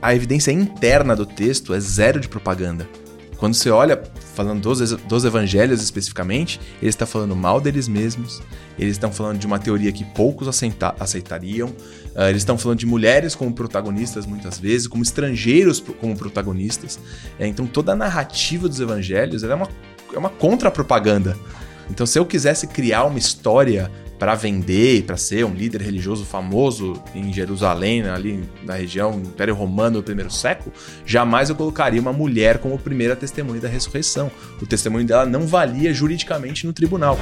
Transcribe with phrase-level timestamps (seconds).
[0.00, 2.88] a evidência interna do texto é zero de propaganda.
[3.38, 4.02] Quando você olha,
[4.34, 8.42] falando dos, dos evangelhos especificamente, ele está falando mal deles mesmos,
[8.76, 12.86] eles estão falando de uma teoria que poucos aceita, aceitariam, uh, eles estão falando de
[12.86, 16.98] mulheres como protagonistas muitas vezes, como estrangeiros como protagonistas.
[17.38, 19.68] É, então toda a narrativa dos evangelhos é uma,
[20.12, 21.36] é uma contra-propaganda.
[21.88, 23.88] Então se eu quisesse criar uma história
[24.18, 29.98] para vender, para ser um líder religioso famoso em Jerusalém, ali na região Império Romano
[29.98, 30.72] do primeiro século,
[31.06, 34.30] jamais eu colocaria uma mulher como primeira testemunha da ressurreição.
[34.60, 37.18] O testemunho dela não valia juridicamente no tribunal.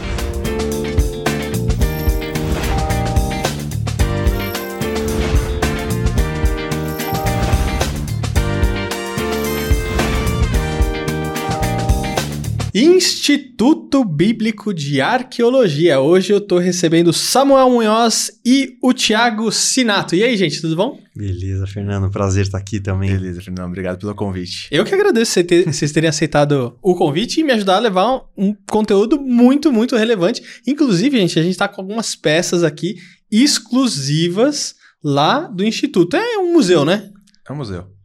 [12.79, 15.98] Instituto Bíblico de Arqueologia.
[15.98, 20.15] Hoje eu tô recebendo Samuel Munhoz e o Tiago Sinato.
[20.15, 21.01] E aí, gente, tudo bom?
[21.16, 22.11] Beleza, Fernando.
[22.11, 23.09] Prazer estar aqui também.
[23.09, 23.69] Beleza, Fernando.
[23.69, 24.69] Obrigado pelo convite.
[24.71, 28.57] Eu que agradeço vocês terem aceitado o convite e me ajudar a levar um, um
[28.71, 30.43] conteúdo muito, muito relevante.
[30.66, 32.96] Inclusive, gente, a gente tá com algumas peças aqui
[33.33, 36.15] exclusivas lá do Instituto.
[36.15, 37.11] É um museu, né?
[37.49, 37.96] É um museu.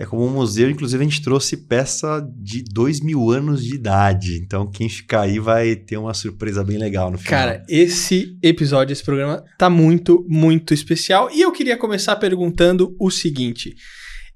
[0.00, 4.40] É como um museu, inclusive a gente trouxe peça de dois mil anos de idade.
[4.42, 7.30] Então, quem ficar aí vai ter uma surpresa bem legal no final.
[7.30, 11.28] Cara, esse episódio, esse programa tá muito, muito especial.
[11.30, 13.74] E eu queria começar perguntando o seguinte.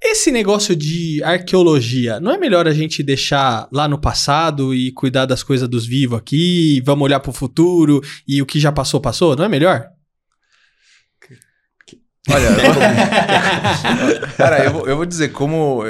[0.03, 5.25] Esse negócio de arqueologia, não é melhor a gente deixar lá no passado e cuidar
[5.25, 9.01] das coisas dos vivos aqui, vamos olhar para o futuro e o que já passou,
[9.01, 9.35] passou?
[9.35, 9.94] Não é melhor?
[12.31, 12.49] Olha,
[14.37, 15.83] cara, eu vou, eu vou dizer, como,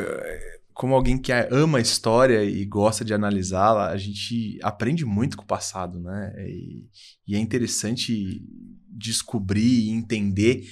[0.72, 5.44] como alguém que ama a história e gosta de analisá-la, a gente aprende muito com
[5.44, 6.34] o passado, né?
[6.48, 6.88] E,
[7.27, 8.42] e é interessante
[8.88, 10.64] descobrir e entender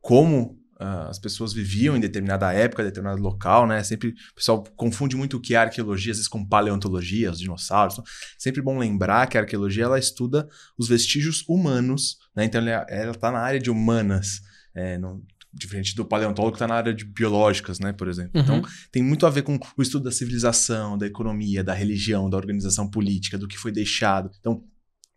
[0.00, 3.82] como uh, as pessoas viviam em determinada época, determinado local, né?
[3.84, 7.94] Sempre o pessoal confunde muito o que é arqueologia, às vezes com paleontologia, os dinossauros.
[7.94, 8.04] Então,
[8.36, 12.44] sempre bom lembrar que a arqueologia ela estuda os vestígios humanos, né?
[12.44, 14.40] Então ela está na área de humanas.
[14.74, 18.32] É, não, diferente do paleontólogo que está na área de biológicas, né, por exemplo.
[18.34, 18.60] Então, uhum.
[18.60, 22.36] Então, tem muito a ver com o estudo da civilização, da economia, da religião, da
[22.36, 24.30] organização política, do que foi deixado.
[24.40, 24.64] Então,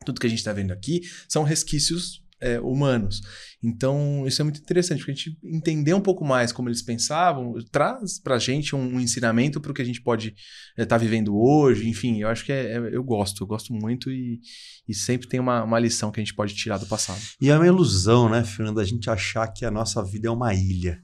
[0.05, 3.21] tudo que a gente está vendo aqui são resquícios é, humanos.
[3.63, 7.55] Então, isso é muito interessante, porque a gente entender um pouco mais como eles pensavam
[7.71, 10.85] traz para a gente um, um ensinamento para o que a gente pode estar é,
[10.85, 11.87] tá vivendo hoje.
[11.89, 14.39] Enfim, eu acho que é, é, eu gosto, eu gosto muito e,
[14.87, 17.21] e sempre tem uma, uma lição que a gente pode tirar do passado.
[17.41, 20.53] E é uma ilusão, né, Fernando, a gente achar que a nossa vida é uma
[20.53, 21.01] ilha.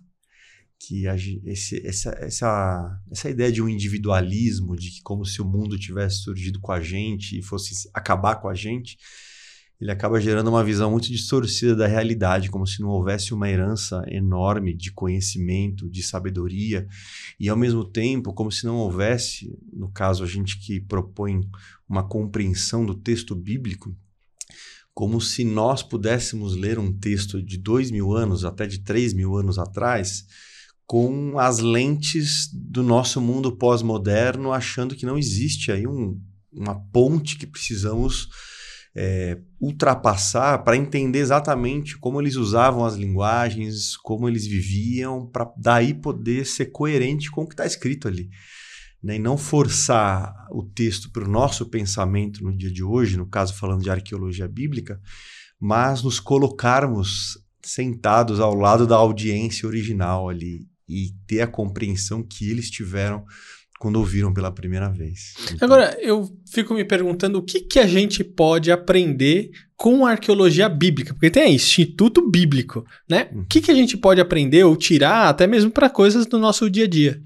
[0.86, 1.06] Que
[1.46, 6.24] esse, essa, essa, essa ideia de um individualismo, de que como se o mundo tivesse
[6.24, 8.98] surgido com a gente e fosse acabar com a gente
[9.80, 14.04] ele acaba gerando uma visão muito distorcida da realidade, como se não houvesse uma herança
[14.08, 16.88] enorme de conhecimento, de sabedoria,
[17.40, 21.42] e ao mesmo tempo, como se não houvesse, no caso a gente que propõe
[21.88, 23.96] uma compreensão do texto bíblico,
[24.94, 29.36] como se nós pudéssemos ler um texto de dois mil anos, até de três mil
[29.36, 30.26] anos atrás,
[30.86, 36.20] com as lentes do nosso mundo pós-moderno, achando que não existe aí um,
[36.52, 38.30] uma ponte que precisamos
[38.96, 45.94] é, ultrapassar para entender exatamente como eles usavam as linguagens, como eles viviam, para daí
[45.94, 48.30] poder ser coerente com o que está escrito ali.
[49.02, 49.16] Né?
[49.16, 53.56] E não forçar o texto para o nosso pensamento no dia de hoje, no caso
[53.56, 55.02] falando de arqueologia bíblica,
[55.60, 62.50] mas nos colocarmos sentados ao lado da audiência original ali e ter a compreensão que
[62.50, 63.26] eles tiveram
[63.84, 65.34] quando ouviram pela primeira vez.
[65.52, 65.68] Então...
[65.68, 70.70] Agora, eu fico me perguntando o que, que a gente pode aprender com a arqueologia
[70.70, 73.28] bíblica, porque tem aí, Instituto Bíblico, né?
[73.34, 73.42] Uhum.
[73.42, 76.70] O que, que a gente pode aprender ou tirar até mesmo para coisas do nosso
[76.70, 77.22] dia a dia?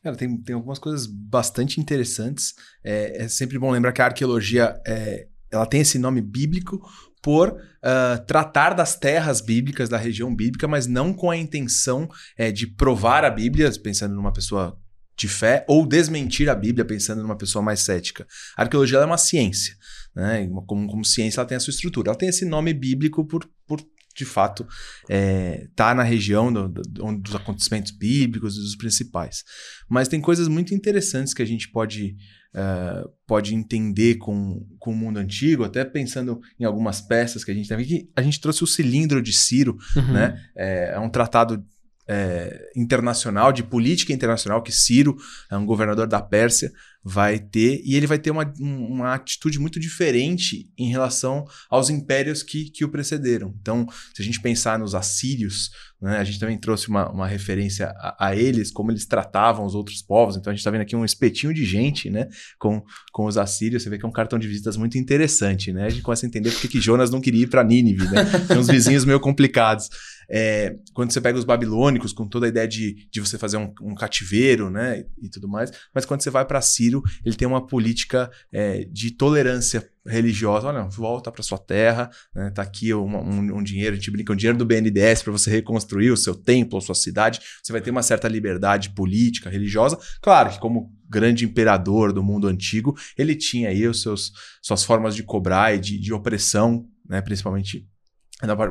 [0.00, 2.54] Cara, tem, tem algumas coisas bastante interessantes.
[2.84, 6.80] É, é sempre bom lembrar que a arqueologia é, ela tem esse nome bíblico
[7.20, 12.52] por uh, tratar das terras bíblicas, da região bíblica, mas não com a intenção é,
[12.52, 14.78] de provar a Bíblia, pensando numa pessoa
[15.16, 18.26] de fé ou desmentir a Bíblia pensando numa pessoa mais cética.
[18.56, 19.76] A arqueologia é uma ciência,
[20.14, 20.48] né?
[20.66, 22.10] Como, como, ciência ela tem a sua estrutura.
[22.10, 23.80] Ela tem esse nome bíblico por, por
[24.14, 24.66] de fato
[25.08, 29.42] é, tá na região do, do, dos acontecimentos bíblicos, dos principais.
[29.88, 32.16] Mas tem coisas muito interessantes que a gente pode,
[32.54, 37.54] uh, pode entender com, com o mundo antigo, até pensando em algumas peças que a
[37.54, 38.10] gente tem aqui.
[38.14, 40.12] A gente trouxe o cilindro de Ciro, uhum.
[40.12, 40.38] né?
[40.56, 41.64] É, é um tratado
[42.08, 45.16] é, internacional, de política internacional, que Ciro,
[45.50, 46.70] é um governador da Pérsia,
[47.04, 52.44] vai ter, e ele vai ter uma, uma atitude muito diferente em relação aos impérios
[52.44, 53.52] que, que o precederam.
[53.60, 55.70] Então, se a gente pensar nos assírios,
[56.00, 59.74] né, a gente também trouxe uma, uma referência a, a, eles, como eles tratavam os
[59.74, 60.36] outros povos.
[60.36, 62.82] Então, a gente está vendo aqui um espetinho de gente né, com,
[63.12, 63.82] com os assírios.
[63.82, 65.72] Você vê que é um cartão de visitas muito interessante.
[65.72, 65.86] Né?
[65.86, 68.08] A gente começa a entender porque que Jonas não queria ir para Nínive.
[68.08, 68.24] Né?
[68.46, 69.88] Tem uns vizinhos meio complicados.
[70.34, 73.72] É, quando você pega os babilônicos, com toda a ideia de, de você fazer um,
[73.82, 77.46] um cativeiro né, e, e, tudo mais, mas quando você vai para Sírio, ele tem
[77.46, 80.68] uma política é, de tolerância religiosa.
[80.68, 84.32] Olha, volta para sua terra, né, tá aqui um, um, um, dinheiro, a gente brinca,
[84.32, 87.38] um dinheiro do BNDES para você reconstruir o seu templo, a sua cidade.
[87.62, 89.98] Você vai ter uma certa liberdade política, religiosa.
[90.22, 94.32] Claro que, como grande imperador do mundo antigo, ele tinha aí os seus,
[94.62, 97.86] suas formas de cobrar e de, de opressão, né, principalmente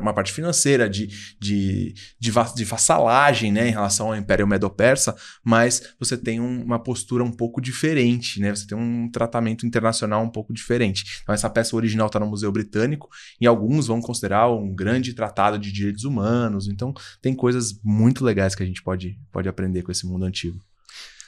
[0.00, 1.06] uma parte financeira, de,
[1.40, 6.78] de, de, de vassalagem né, em relação ao Império Medo-Persa, mas você tem um, uma
[6.78, 8.54] postura um pouco diferente, né?
[8.54, 11.20] Você tem um tratamento internacional um pouco diferente.
[11.22, 13.08] Então, essa peça original está no Museu Britânico,
[13.40, 16.68] e alguns vão considerar um grande tratado de direitos humanos.
[16.68, 20.58] Então, tem coisas muito legais que a gente pode, pode aprender com esse mundo antigo.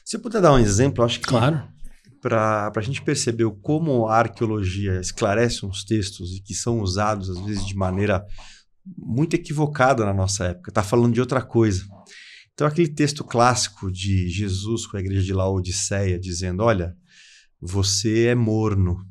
[0.05, 1.74] Se eu puder dar um exemplo, acho que claro
[2.25, 7.39] para a gente perceber como a arqueologia esclarece uns textos e que são usados, às
[7.41, 8.25] vezes, de maneira
[8.97, 10.71] muito equivocada na nossa época.
[10.71, 11.85] Está falando de outra coisa.
[12.55, 16.97] Então, aquele texto clássico de Jesus com a igreja de Laodiceia, dizendo: Olha,
[17.61, 19.07] você é morno.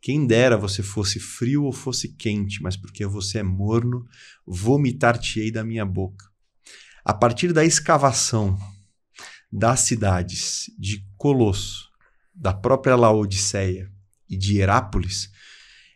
[0.00, 4.04] Quem dera você fosse frio ou fosse quente, mas porque você é morno,
[4.46, 6.24] vomitar-te-ei da minha boca.
[7.04, 8.56] A partir da escavação
[9.50, 11.86] das cidades de Colosso,
[12.36, 13.90] da própria Laodiceia
[14.28, 15.30] e de Herápolis,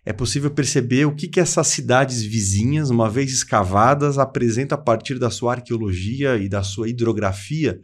[0.05, 5.19] é possível perceber o que, que essas cidades vizinhas, uma vez escavadas, apresentam a partir
[5.19, 7.79] da sua arqueologia e da sua hidrografia,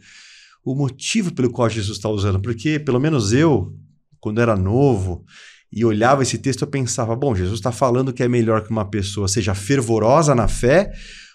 [0.64, 2.40] o motivo pelo qual Jesus está usando.
[2.40, 3.72] Porque, pelo menos eu,
[4.18, 5.24] quando era novo
[5.70, 8.88] e olhava esse texto, eu pensava: bom, Jesus está falando que é melhor que uma
[8.88, 10.90] pessoa seja fervorosa na fé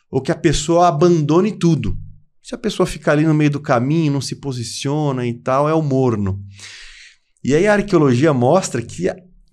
[0.09, 1.95] ou que a pessoa abandone tudo.
[2.41, 5.73] Se a pessoa ficar ali no meio do caminho, não se posiciona e tal, é
[5.73, 6.43] o morno.
[7.43, 9.07] E aí a arqueologia mostra que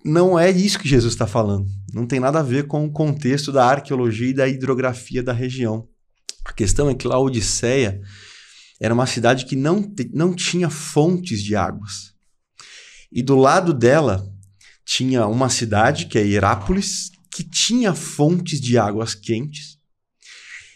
[0.05, 1.67] não é isso que Jesus está falando.
[1.93, 5.87] Não tem nada a ver com o contexto da arqueologia e da hidrografia da região.
[6.45, 8.01] A questão é que Laodiceia
[8.79, 12.13] era uma cidade que não, não tinha fontes de águas.
[13.11, 14.25] E do lado dela
[14.85, 19.77] tinha uma cidade, que é Herápolis, que tinha fontes de águas quentes.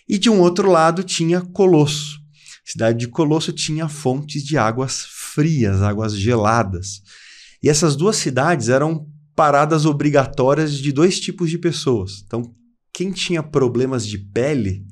[0.07, 2.19] E de um outro lado tinha Colosso.
[2.67, 7.01] A cidade de Colosso tinha fontes de águas frias, águas geladas.
[7.61, 12.23] E essas duas cidades eram paradas obrigatórias de dois tipos de pessoas.
[12.25, 12.53] Então,
[12.93, 14.85] quem tinha problemas de pele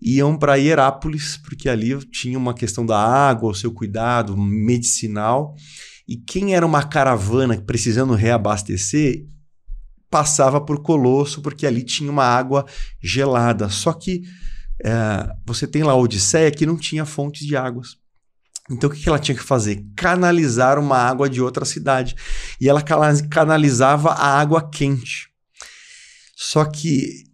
[0.00, 5.54] iam para Hierápolis, porque ali tinha uma questão da água, o seu cuidado medicinal.
[6.06, 9.26] E quem era uma caravana precisando reabastecer,
[10.10, 12.66] passava por Colosso, porque ali tinha uma água
[13.02, 13.68] gelada.
[13.68, 14.22] Só que
[14.84, 17.96] é, você tem lá a Odisseia que não tinha fontes de águas.
[18.70, 19.84] Então o que ela tinha que fazer?
[19.96, 22.16] Canalizar uma água de outra cidade.
[22.60, 22.82] E ela
[23.30, 25.28] canalizava a água quente.
[26.34, 27.24] Só que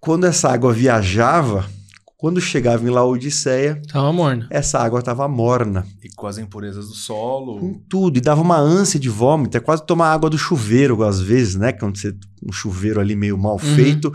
[0.00, 1.68] quando essa água viajava,
[2.16, 4.46] quando chegava em Laodiceia, tava morna.
[4.50, 5.86] Essa água estava morna.
[6.02, 7.58] E com as impurezas do solo.
[7.58, 8.18] Com tudo.
[8.18, 9.56] E dava uma ânsia de vômito.
[9.56, 11.72] É quase tomar água do chuveiro, às vezes, né?
[11.72, 12.14] Quando você
[12.46, 13.74] um chuveiro ali meio mal uhum.
[13.74, 14.12] feito.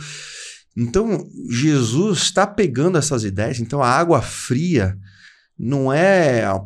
[0.78, 3.60] Então, Jesus está pegando essas ideias.
[3.60, 4.96] Então, a água fria
[5.58, 6.60] não é a,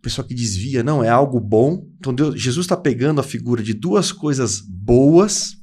[0.00, 1.86] pessoa que desvia, não, é algo bom.
[1.98, 5.56] Então Deus, Jesus está pegando a figura de duas coisas boas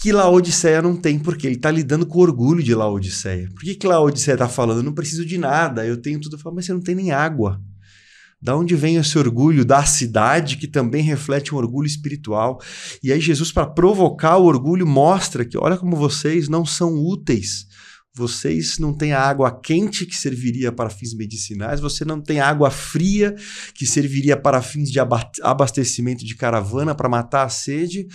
[0.00, 3.48] que Laodiceia não tem, porque ele está lidando com o orgulho de Laodiceia.
[3.50, 4.78] Por que, que Laodiceia está falando?
[4.78, 6.38] Eu não preciso de nada, eu tenho tudo.
[6.38, 7.60] Falo, mas você não tem nem água.
[8.40, 12.60] Da onde vem esse orgulho da cidade que também reflete um orgulho espiritual?
[13.02, 17.66] E aí Jesus, para provocar o orgulho, mostra que olha como vocês não são úteis
[18.18, 22.70] vocês não têm a água quente que serviria para fins medicinais, você não tem água
[22.70, 23.34] fria
[23.72, 24.98] que serviria para fins de
[25.42, 28.08] abastecimento de caravana para matar a sede.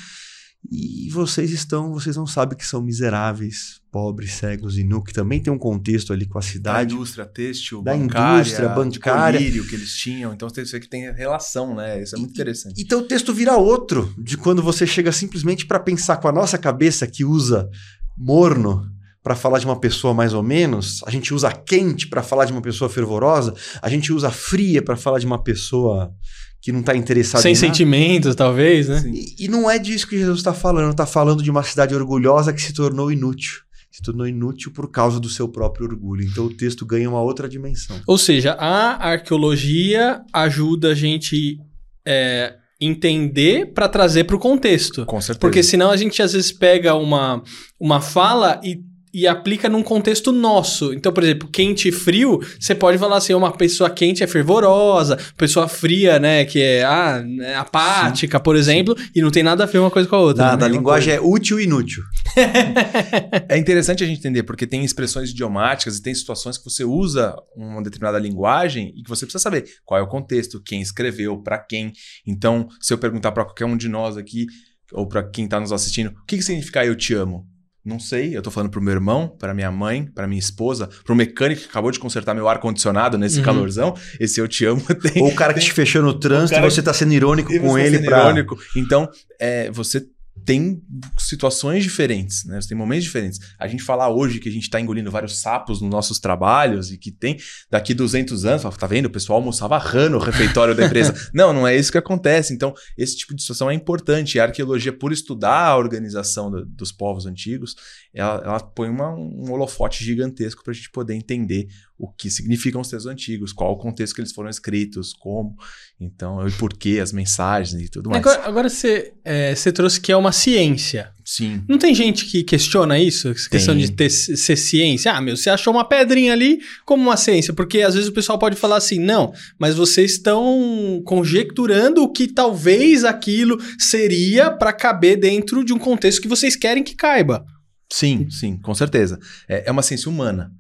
[0.72, 5.42] E vocês estão, vocês não sabem que são miseráveis, pobres, cegos e nu, que também
[5.42, 6.88] tem um contexto ali com a cidade.
[6.88, 9.40] Da indústria têxtil, da bancária, indústria bancária.
[9.52, 10.34] Do que eles tinham.
[10.34, 12.02] Então você vê que tem relação, né?
[12.02, 12.82] Isso é muito interessante.
[12.82, 16.58] Então o texto vira outro, de quando você chega simplesmente para pensar com a nossa
[16.58, 17.70] cabeça que usa
[18.18, 18.90] morno
[19.24, 22.52] para falar de uma pessoa mais ou menos, a gente usa quente para falar de
[22.52, 26.14] uma pessoa fervorosa, a gente usa fria para falar de uma pessoa
[26.62, 29.04] que não está interessada Sem sentimentos, talvez, né?
[29.06, 30.92] E, e, não é disso que Jesus está falando.
[30.92, 33.62] Está falando de uma cidade orgulhosa que se tornou inútil.
[33.92, 36.24] se tornou inútil por causa do seu próprio orgulho.
[36.24, 38.00] Então o texto ganha uma outra dimensão.
[38.08, 41.60] Ou seja, a arqueologia ajuda a gente
[42.06, 45.06] é, entender para trazer para o contexto.
[45.06, 45.40] Com certeza.
[45.40, 47.44] Porque senão a gente às vezes pega uma,
[47.78, 48.82] uma fala e
[49.14, 50.92] e aplica num contexto nosso.
[50.94, 55.18] Então, por exemplo, quente e frio, você pode falar assim, uma pessoa quente é fervorosa,
[55.38, 58.44] pessoa fria, né, que é ah, é apática, Sim.
[58.44, 60.44] por exemplo, e não tem nada a ver uma coisa com a outra.
[60.44, 60.66] Nada, né?
[60.66, 61.28] a linguagem coisa.
[61.28, 62.04] é útil e inútil.
[63.48, 67.36] é interessante a gente entender, porque tem expressões idiomáticas e tem situações que você usa
[67.56, 71.60] uma determinada linguagem e que você precisa saber qual é o contexto, quem escreveu, para
[71.60, 71.94] quem.
[72.26, 74.48] Então, se eu perguntar para qualquer um de nós aqui,
[74.92, 77.53] ou para quem está nos assistindo, o que, que significa eu te amo?
[77.86, 81.14] Não sei, eu tô falando pro meu irmão, pra minha mãe, pra minha esposa, pro
[81.14, 83.46] mecânico que acabou de consertar meu ar-condicionado nesse uhum.
[83.46, 83.94] calorzão.
[84.20, 84.82] Esse eu te amo.
[84.96, 87.74] Tem, Ou o cara que te fechou no trânsito e você tá sendo irônico com
[87.74, 88.20] tá ele tá pra...
[88.20, 88.58] irônico.
[88.76, 90.06] Então, é, você
[90.46, 90.82] tem
[91.18, 92.60] situações diferentes, né?
[92.60, 93.40] Você tem momentos diferentes.
[93.60, 96.98] A gente falar hoje que a gente está engolindo vários sapos nos nossos trabalhos e
[96.98, 97.38] que tem
[97.70, 99.06] daqui 200 anos, tá vendo?
[99.06, 101.14] O pessoal almoçava rano o refeitório da empresa.
[101.34, 102.54] Não, não é isso que acontece.
[102.54, 104.40] Então, esse tipo de situação é importante.
[104.40, 107.76] A arqueologia, por estudar a organização do, dos povos antigos,
[108.14, 112.82] ela, ela põe uma, um holofote gigantesco para a gente poder entender o que significam
[112.82, 115.56] os textos antigos, qual o contexto que eles foram escritos, como,
[116.00, 118.26] então, e por que, as mensagens e tudo mais.
[118.26, 121.12] Agora, agora você, é, você trouxe que é uma ciência.
[121.24, 121.64] Sim.
[121.70, 123.30] Não tem gente que questiona isso?
[123.30, 125.14] Essa questão de ter, ser ciência?
[125.14, 127.54] Ah, meu, você achou uma pedrinha ali como uma ciência?
[127.54, 132.28] Porque às vezes o pessoal pode falar assim, não, mas vocês estão conjecturando o que
[132.28, 137.46] talvez aquilo seria para caber dentro de um contexto que vocês querem que caiba.
[137.90, 139.20] Sim, sim, com certeza.
[139.48, 140.52] É, é uma ciência humana.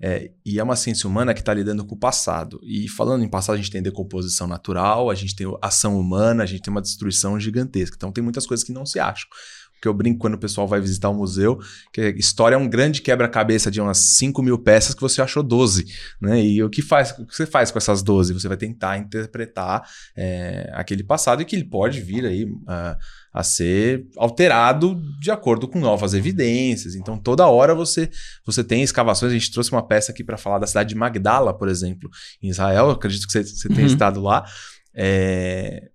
[0.00, 2.60] É, e é uma ciência humana que está lidando com o passado.
[2.62, 6.46] E falando em passado, a gente tem decomposição natural, a gente tem ação humana, a
[6.46, 7.96] gente tem uma destruição gigantesca.
[7.96, 9.28] Então tem muitas coisas que não se acham.
[9.76, 11.60] O que eu brinco quando o pessoal vai visitar o museu,
[11.92, 15.40] que a história é um grande quebra-cabeça de umas 5 mil peças que você achou
[15.40, 15.86] 12.
[16.20, 16.44] Né?
[16.44, 18.34] E o que, faz, o que você faz com essas 12?
[18.34, 22.44] Você vai tentar interpretar é, aquele passado e que ele pode vir aí.
[22.44, 22.96] Uh,
[23.38, 26.96] a ser alterado de acordo com novas evidências.
[26.96, 28.10] Então, toda hora você,
[28.44, 29.30] você tem escavações.
[29.30, 32.10] A gente trouxe uma peça aqui para falar da cidade de Magdala, por exemplo,
[32.42, 32.86] em Israel.
[32.86, 33.86] Eu acredito que você, você tenha uhum.
[33.86, 34.44] estado lá.
[34.92, 35.88] É,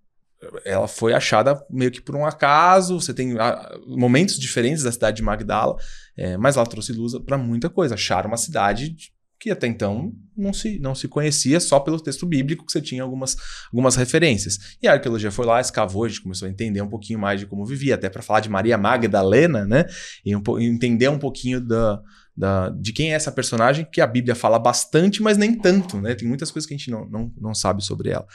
[0.64, 2.98] ela foi achada meio que por um acaso.
[2.98, 5.76] Você tem ah, momentos diferentes da cidade de Magdala,
[6.16, 7.96] é, mas ela trouxe luz para muita coisa.
[7.96, 8.96] Acharam uma cidade
[9.44, 13.04] que até então não se, não se conhecia só pelo texto bíblico, que você tinha
[13.04, 13.36] algumas,
[13.74, 14.78] algumas referências.
[14.82, 17.46] E a arqueologia foi lá, escavou, a gente começou a entender um pouquinho mais de
[17.46, 19.86] como vivia, até para falar de Maria Magdalena, né?
[20.24, 22.02] E um, entender um pouquinho da,
[22.38, 26.16] da, de quem é essa personagem, que a Bíblia fala bastante, mas nem tanto, né?
[26.16, 28.26] Tem muitas coisas que a gente não, não, não sabe sobre ela.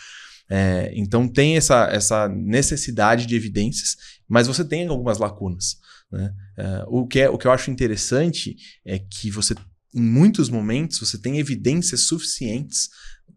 [0.51, 3.97] É, então tem essa, essa necessidade de evidências,
[4.29, 5.79] mas você tem algumas lacunas.
[6.13, 6.35] Né?
[6.59, 9.55] É, o, que é, o que eu acho interessante é que você
[9.95, 12.89] em muitos momentos você tem evidências suficientes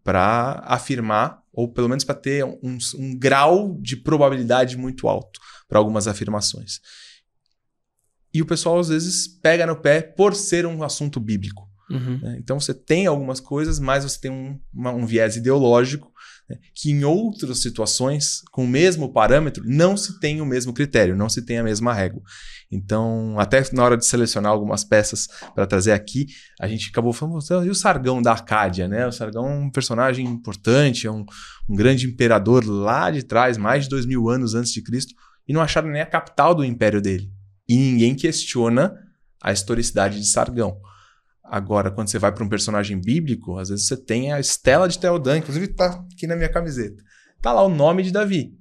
[0.04, 5.78] para afirmar, ou pelo menos para ter um, um, grau de probabilidade muito alto para
[5.78, 6.80] algumas afirmações.
[8.34, 11.68] E o pessoal às vezes pega no pé por ser um assunto bíblico.
[11.90, 12.18] Uhum.
[12.22, 12.36] Né?
[12.38, 16.11] Então você tem algumas coisas, mas você tem um, uma, um viés ideológico?
[16.74, 21.28] Que em outras situações, com o mesmo parâmetro, não se tem o mesmo critério, não
[21.28, 22.22] se tem a mesma régua.
[22.70, 26.26] Então, até na hora de selecionar algumas peças para trazer aqui,
[26.60, 29.06] a gente acabou falando, e o Sargão da Acádia, né?
[29.06, 31.24] O Sargão é um personagem importante, é um,
[31.68, 35.14] um grande imperador lá de trás, mais de dois mil anos antes de Cristo,
[35.46, 37.30] e não acharam nem a capital do império dele.
[37.68, 38.94] E ninguém questiona
[39.42, 40.78] a historicidade de Sargão.
[41.52, 44.98] Agora, quando você vai para um personagem bíblico, às vezes você tem a Estela de
[44.98, 47.04] Teodan, inclusive está aqui na minha camiseta.
[47.42, 48.56] Tá lá o nome de Davi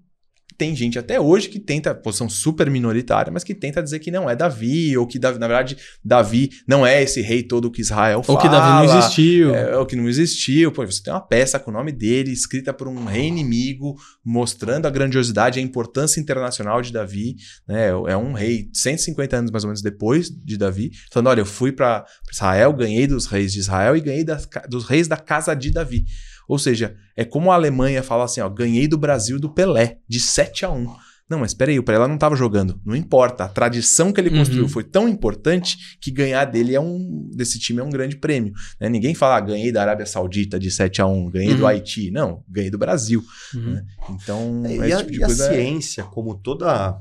[0.56, 4.30] tem gente até hoje que tenta, posição super minoritária, mas que tenta dizer que não
[4.30, 8.38] é Davi, ou que, na verdade, Davi não é esse rei todo que Israel fala.
[8.38, 9.56] Ou que Davi não existiu.
[9.56, 10.72] É, ou que não existiu.
[10.72, 14.86] Pô, você tem uma peça com o nome dele, escrita por um rei inimigo, mostrando
[14.86, 17.36] a grandiosidade e a importância internacional de Davi.
[17.68, 17.90] Né?
[17.90, 21.72] É um rei 150 anos mais ou menos depois de Davi, falando: olha, eu fui
[21.72, 25.72] para Israel, ganhei dos reis de Israel e ganhei das, dos reis da casa de
[25.72, 26.06] Davi.
[26.52, 30.20] Ou seja, é como a Alemanha fala assim, ó, ganhei do Brasil do Pelé, de
[30.20, 30.86] 7 a 1.
[31.30, 32.78] Não, mas espera aí, o Pelé não estava jogando.
[32.86, 33.46] Não importa.
[33.46, 34.68] A tradição que ele construiu uhum.
[34.70, 38.52] foi tão importante que ganhar dele é um desse time é um grande prêmio.
[38.82, 38.90] Né?
[38.90, 41.58] Ninguém fala, ah, ganhei da Arábia Saudita de 7 a 1, ganhei uhum.
[41.60, 42.12] do Haiti.
[42.12, 43.24] Não, ganhei do Brasil.
[43.56, 43.72] Uhum.
[43.72, 43.86] Né?
[44.10, 46.04] Então, é, e, a, tipo e a, ciência, é...
[46.04, 47.00] como toda,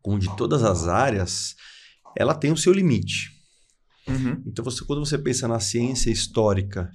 [0.00, 1.54] como de todas as áreas,
[2.16, 3.32] ela tem o seu limite.
[4.08, 4.42] Uhum.
[4.46, 6.90] Então, você, quando você pensa na ciência histórica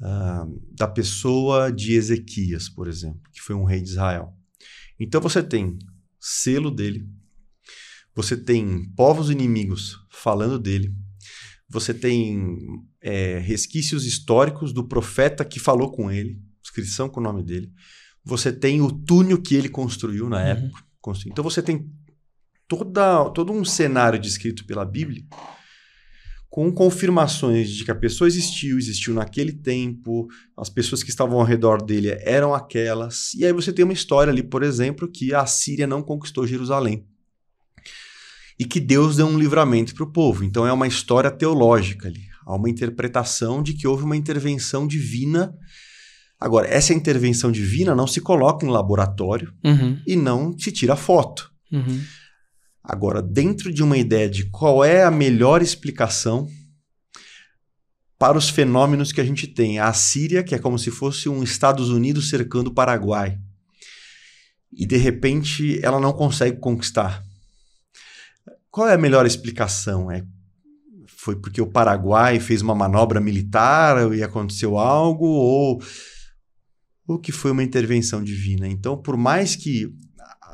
[0.00, 4.32] uh, da pessoa de Ezequias, por exemplo, que foi um rei de Israel.
[4.98, 5.78] Então você tem
[6.20, 7.06] selo dele,
[8.14, 10.94] você tem povos inimigos falando dele,
[11.68, 12.56] você tem
[13.00, 17.72] é, resquícios históricos do profeta que falou com ele, inscrição com o nome dele,
[18.24, 20.42] você tem o túnel que ele construiu na Uhum.
[20.44, 20.84] época.
[21.26, 21.90] Então você tem
[22.66, 25.22] toda, todo um cenário descrito pela Bíblia
[26.54, 31.44] com confirmações de que a pessoa existiu, existiu naquele tempo, as pessoas que estavam ao
[31.44, 33.34] redor dele eram aquelas.
[33.34, 37.04] E aí você tem uma história ali, por exemplo, que a Síria não conquistou Jerusalém.
[38.56, 40.44] E que Deus deu um livramento para o povo.
[40.44, 42.22] Então é uma história teológica ali.
[42.46, 45.52] Há uma interpretação de que houve uma intervenção divina.
[46.38, 51.50] Agora, essa intervenção divina não se coloca em laboratório Uhum, e não se tira foto.
[51.72, 52.00] uhum,
[52.84, 56.46] Agora, dentro de uma ideia de qual é a melhor explicação
[58.18, 61.42] para os fenômenos que a gente tem, a Síria, que é como se fosse um
[61.42, 63.38] Estados Unidos cercando o Paraguai,
[64.70, 67.24] e de repente ela não consegue conquistar.
[68.70, 70.10] Qual é a melhor explicação?
[70.10, 70.22] É
[71.24, 75.82] foi porque o Paraguai fez uma manobra militar e aconteceu algo ou
[77.06, 78.68] ou que foi uma intervenção divina?
[78.68, 79.90] Então, por mais que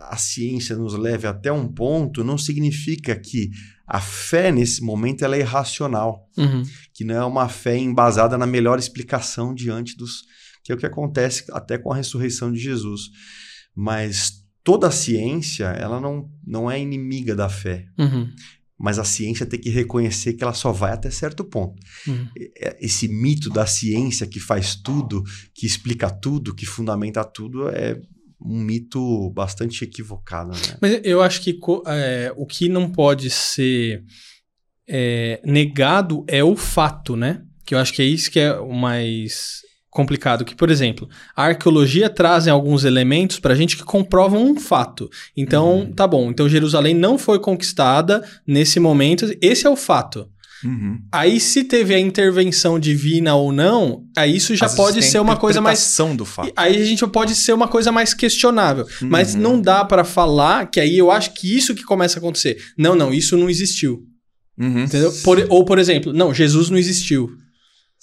[0.08, 3.50] a ciência nos leve até um ponto, não significa que
[3.86, 6.62] a fé nesse momento ela é irracional, uhum.
[6.94, 10.22] que não é uma fé embasada na melhor explicação diante dos
[10.62, 13.10] que é o que acontece até com a ressurreição de Jesus.
[13.74, 18.30] Mas toda a ciência, ela não, não é inimiga da fé, Uhum.
[18.78, 21.80] mas a ciência tem que reconhecer que ela só vai até certo ponto.
[22.06, 22.28] Uhum.
[22.58, 27.98] É- Esse mito da ciência que faz tudo, que explica tudo, que fundamenta tudo, é
[28.42, 30.50] um mito bastante equivocado.
[30.50, 30.76] Né?
[30.80, 34.02] Mas eu acho que é, o que não pode ser
[34.88, 37.42] é, negado é o fato, né?
[37.64, 40.44] Que eu acho que é isso que é o mais complicado.
[40.44, 45.08] Que, por exemplo, a arqueologia traz alguns elementos pra gente que comprovam um fato.
[45.36, 45.92] Então, Uhum.
[45.92, 46.30] tá bom.
[46.30, 49.26] Então, Jerusalém não foi conquistada nesse momento.
[49.40, 50.28] Esse é o fato.
[50.64, 50.98] Uhum.
[51.10, 55.36] Aí, se teve a intervenção divina ou não, aí isso já Às pode ser uma
[55.36, 56.52] coisa mais do fato.
[56.56, 58.86] Aí a gente pode ser uma coisa mais questionável.
[59.00, 59.40] Mas Uhum.
[59.40, 62.58] não dá pra falar que aí eu acho que isso que começa a acontecer.
[62.76, 64.02] Não, não, isso não existiu.
[64.58, 64.84] Uhum.
[64.84, 65.12] Entendeu?
[65.24, 67.30] Por- ou, por exemplo, não, Jesus não existiu.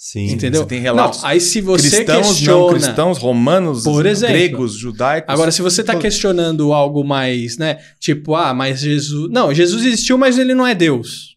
[0.00, 0.26] Sim.
[0.30, 0.60] entendeu?
[0.62, 2.72] Você tem relatos Não, aí se você cristãos, não questiona.
[2.72, 4.32] cristãos, romanos, exemplo.
[4.36, 5.32] gregos, judaicos.
[5.34, 7.78] Agora, se você tá questionando algo mais, né?
[7.98, 9.28] Tipo, ah, mas Jesus.
[9.32, 11.36] Não, Jesus existiu, mas ele não é Deus.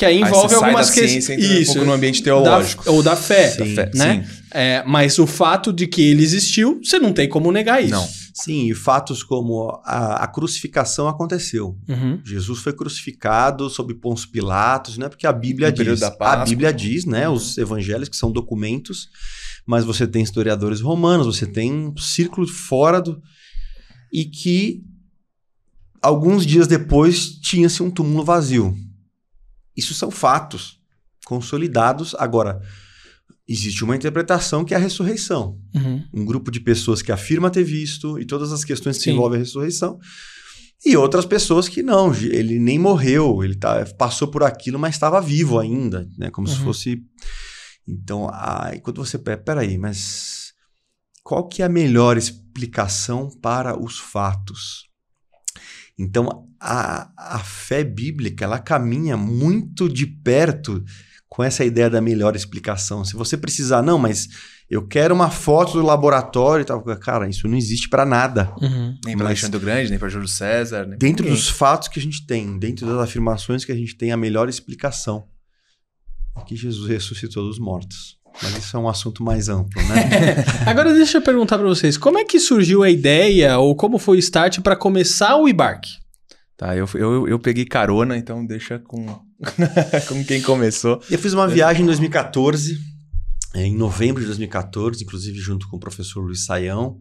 [0.00, 1.28] Que aí Aí envolve você sai algumas da questões.
[1.30, 2.84] entra um pouco no ambiente teológico.
[2.86, 3.50] Da- ou da fé.
[3.50, 3.74] Sim.
[3.74, 4.24] Fé, né?
[4.26, 4.40] sim.
[4.50, 7.92] É, mas o fato de que ele existiu, você não tem como negar isso.
[7.92, 8.08] Não.
[8.32, 11.76] Sim, e fatos como a, a crucificação aconteceu.
[11.86, 12.18] Uhum.
[12.24, 15.06] Jesus foi crucificado sob Pôncio Pilatos, né?
[15.10, 16.00] Porque a Bíblia No período diz.
[16.00, 16.42] da Páscoa.
[16.42, 17.28] a Bíblia diz, né?
[17.28, 17.34] Uhum.
[17.34, 19.06] Os evangelhos que são documentos,
[19.66, 23.20] mas você tem historiadores romanos, você tem um círculo fora do
[24.10, 24.80] e que
[26.00, 28.74] alguns dias depois tinha-se um túmulo vazio.
[29.76, 30.78] Isso são fatos
[31.24, 32.14] consolidados.
[32.18, 32.60] Agora,
[33.46, 36.04] existe uma interpretação que é a ressurreição Uhum.
[36.14, 39.12] um grupo de pessoas que afirma ter visto e todas as questões que Sim.
[39.12, 39.98] envolvem a ressurreição.
[40.84, 45.20] E outras pessoas que não, ele nem morreu, ele tá, passou por aquilo, mas estava
[45.20, 46.30] vivo ainda, né?
[46.30, 46.64] Como se Uhum.
[46.64, 47.02] fosse.
[47.86, 50.52] Então, aí quando você pera, peraí, mas
[51.22, 54.88] qual que é a melhor explicação para os fatos?
[56.02, 60.82] Então, a, a fé bíblica, ela caminha muito de perto
[61.28, 63.04] com essa ideia da melhor explicação.
[63.04, 64.28] Se você precisar, não, mas
[64.68, 66.82] eu quero uma foto do laboratório e tal.
[66.96, 68.52] Cara, isso não existe para nada.
[68.60, 68.96] Uhum.
[69.04, 70.86] Nem para Alexandre o Grande, nem para Júlio César.
[70.98, 74.16] Dentro dos fatos que a gente tem, dentro das afirmações que a gente tem, a
[74.16, 75.28] melhor explicação
[76.36, 78.18] é que Jesus ressuscitou dos mortos.
[78.42, 80.44] Mas isso é um assunto mais amplo, né?
[80.66, 84.16] Agora deixa eu perguntar pra vocês, como é que surgiu a ideia ou como foi
[84.16, 85.86] o start pra começar o Ibark?
[86.56, 89.06] Tá, eu, eu, eu peguei carona, então deixa com,
[90.08, 91.02] com quem começou.
[91.10, 92.78] Eu fiz uma viagem em 2014,
[93.54, 96.98] eh, em novembro de 2014, inclusive junto com o professor Luiz Saião,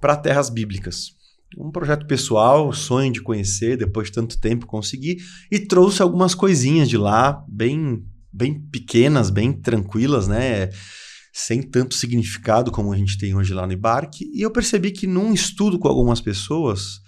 [0.00, 1.12] para Terras Bíblicas.
[1.58, 5.18] Um projeto pessoal, sonho de conhecer, depois de tanto tempo consegui,
[5.50, 10.70] e trouxe algumas coisinhas de lá, bem, bem pequenas, bem tranquilas, né?
[11.32, 14.30] Sem tanto significado como a gente tem hoje lá no Ibarque.
[14.32, 17.00] E eu percebi que num estudo com algumas pessoas,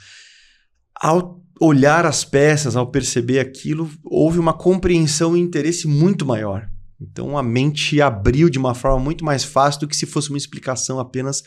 [1.01, 6.69] ao olhar as peças, ao perceber aquilo, houve uma compreensão e interesse muito maior.
[7.01, 10.39] Então a mente abriu de uma forma muito mais fácil do que se fosse uma
[10.39, 11.43] explicação apenas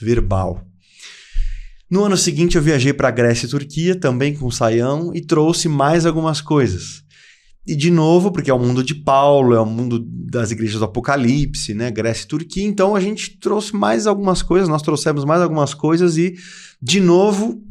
[0.00, 0.66] verbal.
[1.90, 5.68] No ano seguinte eu viajei para Grécia e Turquia, também com o Saião, e trouxe
[5.68, 7.01] mais algumas coisas.
[7.66, 10.84] E de novo, porque é o mundo de Paulo, é o mundo das igrejas do
[10.84, 11.90] Apocalipse, né?
[11.92, 16.16] Grécia e Turquia, então a gente trouxe mais algumas coisas, nós trouxemos mais algumas coisas
[16.16, 16.34] e,
[16.80, 17.62] de novo,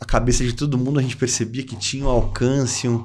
[0.00, 3.04] a cabeça de todo mundo, a gente percebia que tinha um alcance, um...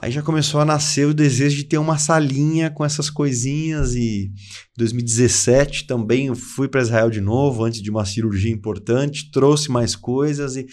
[0.00, 4.30] Aí já começou a nascer o desejo de ter uma salinha com essas coisinhas e
[4.76, 10.54] 2017 também fui para Israel de novo antes de uma cirurgia importante, trouxe mais coisas
[10.54, 10.66] e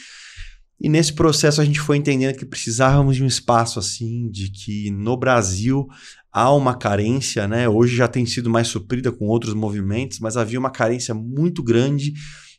[0.83, 4.91] e nesse processo a gente foi entendendo que precisávamos de um espaço assim, de que
[4.91, 5.87] no Brasil
[6.29, 7.69] há uma carência, né?
[7.69, 12.13] Hoje já tem sido mais suprida com outros movimentos, mas havia uma carência muito grande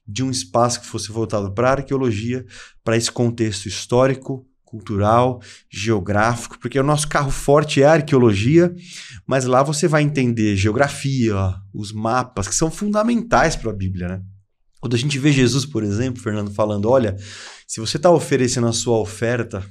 [0.08, 2.46] de um espaço que fosse voltado para a arqueologia,
[2.82, 8.74] para esse contexto histórico, cultural, geográfico, porque o nosso carro forte é a arqueologia,
[9.26, 11.36] mas lá você vai entender geografia,
[11.74, 14.22] os mapas, que são fundamentais para a Bíblia, né?
[14.84, 17.16] Quando a gente vê Jesus, por exemplo, Fernando, falando: olha,
[17.74, 19.68] se você está oferecendo a sua oferta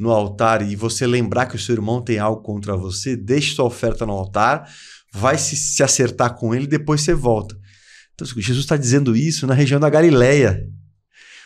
[0.00, 3.66] no altar e você lembrar que o seu irmão tem algo contra você, deixe sua
[3.66, 4.66] oferta no altar,
[5.12, 7.54] vai se, se acertar com ele depois você volta.
[8.14, 10.66] Então, Jesus está dizendo isso na região da Galileia.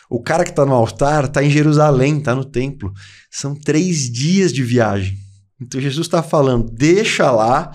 [0.09, 2.93] O cara que está no altar está em Jerusalém, está no templo.
[3.29, 5.17] São três dias de viagem.
[5.59, 7.69] Então Jesus está falando, deixa lá,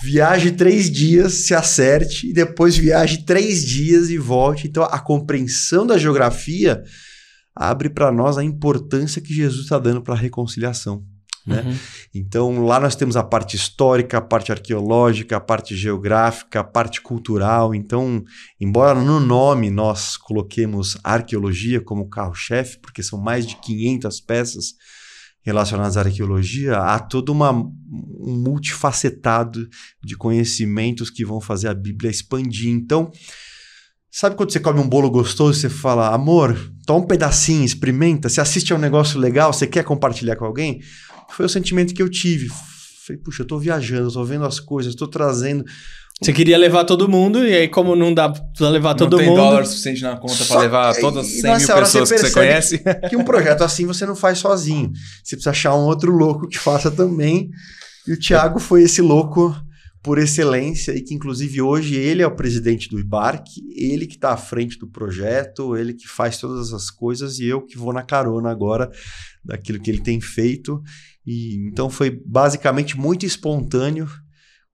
[0.00, 4.68] viaje três dias, se acerte, e depois viaje três dias e volte.
[4.68, 6.80] Então a compreensão da geografia
[7.56, 11.02] abre para nós a importância que Jesus está dando para a reconciliação.
[11.46, 11.62] Né?
[11.62, 11.76] Uhum.
[12.12, 17.00] Então lá nós temos a parte histórica, a parte arqueológica, a parte geográfica, a parte
[17.00, 17.74] cultural.
[17.74, 18.22] Então,
[18.60, 24.74] embora no nome nós coloquemos arqueologia como carro-chefe, porque são mais de 500 peças
[25.40, 29.68] relacionadas à arqueologia, há todo uma, um multifacetado
[30.02, 32.68] de conhecimentos que vão fazer a Bíblia expandir.
[32.68, 33.12] Então,
[34.18, 38.30] sabe quando você come um bolo gostoso e você fala, amor, toma um pedacinho, experimenta,
[38.30, 40.80] você assiste a um negócio legal, você quer compartilhar com alguém?
[41.28, 42.48] Foi o sentimento que eu tive.
[43.06, 45.66] Falei, puxa, eu estou viajando, estou vendo as coisas, estou trazendo.
[46.18, 49.28] Você queria levar todo mundo, e aí, como não dá pra levar não todo tem
[49.28, 49.36] mundo.
[49.36, 52.82] dólar suficiente na conta para levar todas as 100 mil pessoas que você conhece.
[53.10, 54.92] Que um projeto assim você não faz sozinho.
[55.22, 57.50] Você precisa achar um outro louco que faça também.
[58.08, 59.54] E o Thiago foi esse louco
[60.06, 64.32] por excelência e que, inclusive, hoje ele é o presidente do IBARC, ele que está
[64.32, 68.04] à frente do projeto, ele que faz todas as coisas e eu que vou na
[68.04, 68.88] carona agora
[69.44, 70.80] daquilo que ele tem feito.
[71.26, 74.06] E então foi basicamente muito espontâneo,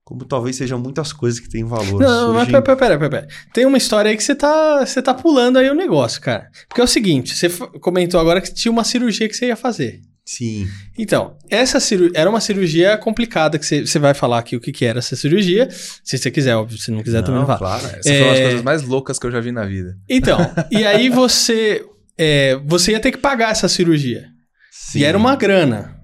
[0.03, 1.99] como talvez sejam muitas coisas que têm valor.
[1.99, 3.27] Não, mas pera, pera, pera, pera.
[3.51, 6.47] Tem uma história aí que você tá, você tá pulando aí o negócio, cara.
[6.67, 7.49] Porque é o seguinte, você
[7.81, 9.99] comentou agora que tinha uma cirurgia que você ia fazer.
[10.25, 10.67] Sim.
[10.97, 11.77] Então, essa
[12.13, 15.67] era uma cirurgia complicada que você, vai falar aqui o que, que era essa cirurgia.
[16.03, 16.77] Se você quiser, óbvio.
[16.77, 17.57] Se não quiser, não, também não.
[17.57, 18.17] Claro, essa é...
[18.17, 19.97] foi uma das coisas mais loucas que eu já vi na vida.
[20.09, 20.39] Então,
[20.71, 21.85] e aí você,
[22.17, 24.27] é, você ia ter que pagar essa cirurgia.
[24.71, 24.99] Sim.
[24.99, 25.99] E era uma grana.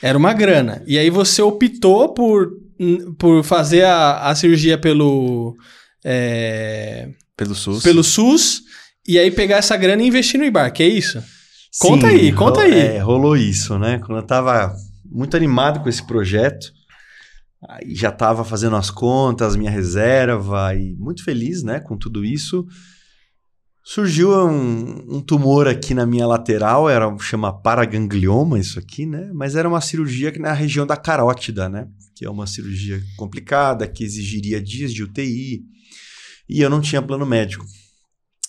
[0.00, 0.82] Era uma grana.
[0.86, 2.50] E aí você optou por,
[3.18, 5.56] por fazer a, a cirurgia pelo.
[6.04, 7.82] É, pelo SUS.
[7.82, 8.62] Pelo SUS.
[9.08, 11.22] E aí pegar essa grana e investir no embarque, é isso?
[11.78, 12.78] Conta Sim, aí, conta aí.
[12.78, 13.98] É, rolou isso, né?
[13.98, 16.72] Quando eu tava muito animado com esse projeto,
[17.68, 22.66] aí já tava fazendo as contas, minha reserva, e muito feliz, né, com tudo isso.
[23.84, 29.30] Surgiu um, um, tumor aqui na minha lateral, era chama paraganglioma isso aqui, né?
[29.32, 31.86] Mas era uma cirurgia que na região da carótida, né?
[32.16, 35.62] Que é uma cirurgia complicada, que exigiria dias de UTI.
[36.48, 37.64] E eu não tinha plano médico.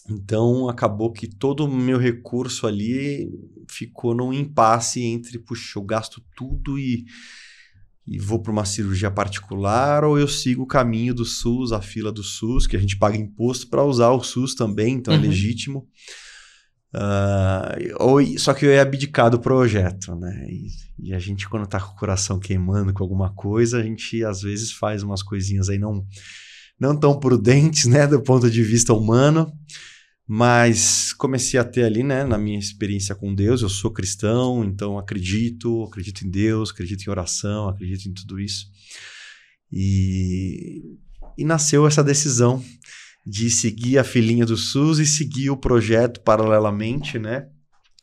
[0.09, 3.29] Então acabou que todo o meu recurso ali
[3.69, 7.05] ficou num impasse entre, puxa, eu gasto tudo e,
[8.05, 12.11] e vou para uma cirurgia particular ou eu sigo o caminho do SUS, a fila
[12.11, 15.23] do SUS, que a gente paga imposto para usar o SUS também, então é uhum.
[15.23, 15.87] é legítimo.
[16.95, 20.47] Uh, ou, só que eu ia abdicar do projeto, né?
[20.49, 20.67] E,
[21.09, 24.41] e, a gente, quando tá com o coração queimando com alguma coisa, a gente às
[24.41, 26.05] vezes faz umas coisinhas aí não,
[26.79, 28.07] não tão prudentes, né?
[28.07, 29.51] Do ponto de vista humano.
[30.29, 34.99] Mas comecei a ter ali, né, na minha experiência com Deus, eu sou cristão, então
[34.99, 38.65] acredito, acredito em Deus, acredito em oração, acredito em tudo isso.
[39.71, 40.81] E,
[41.37, 42.61] e nasceu essa decisão
[43.25, 47.47] de seguir a filhinha do SUS e seguir o projeto paralelamente, né?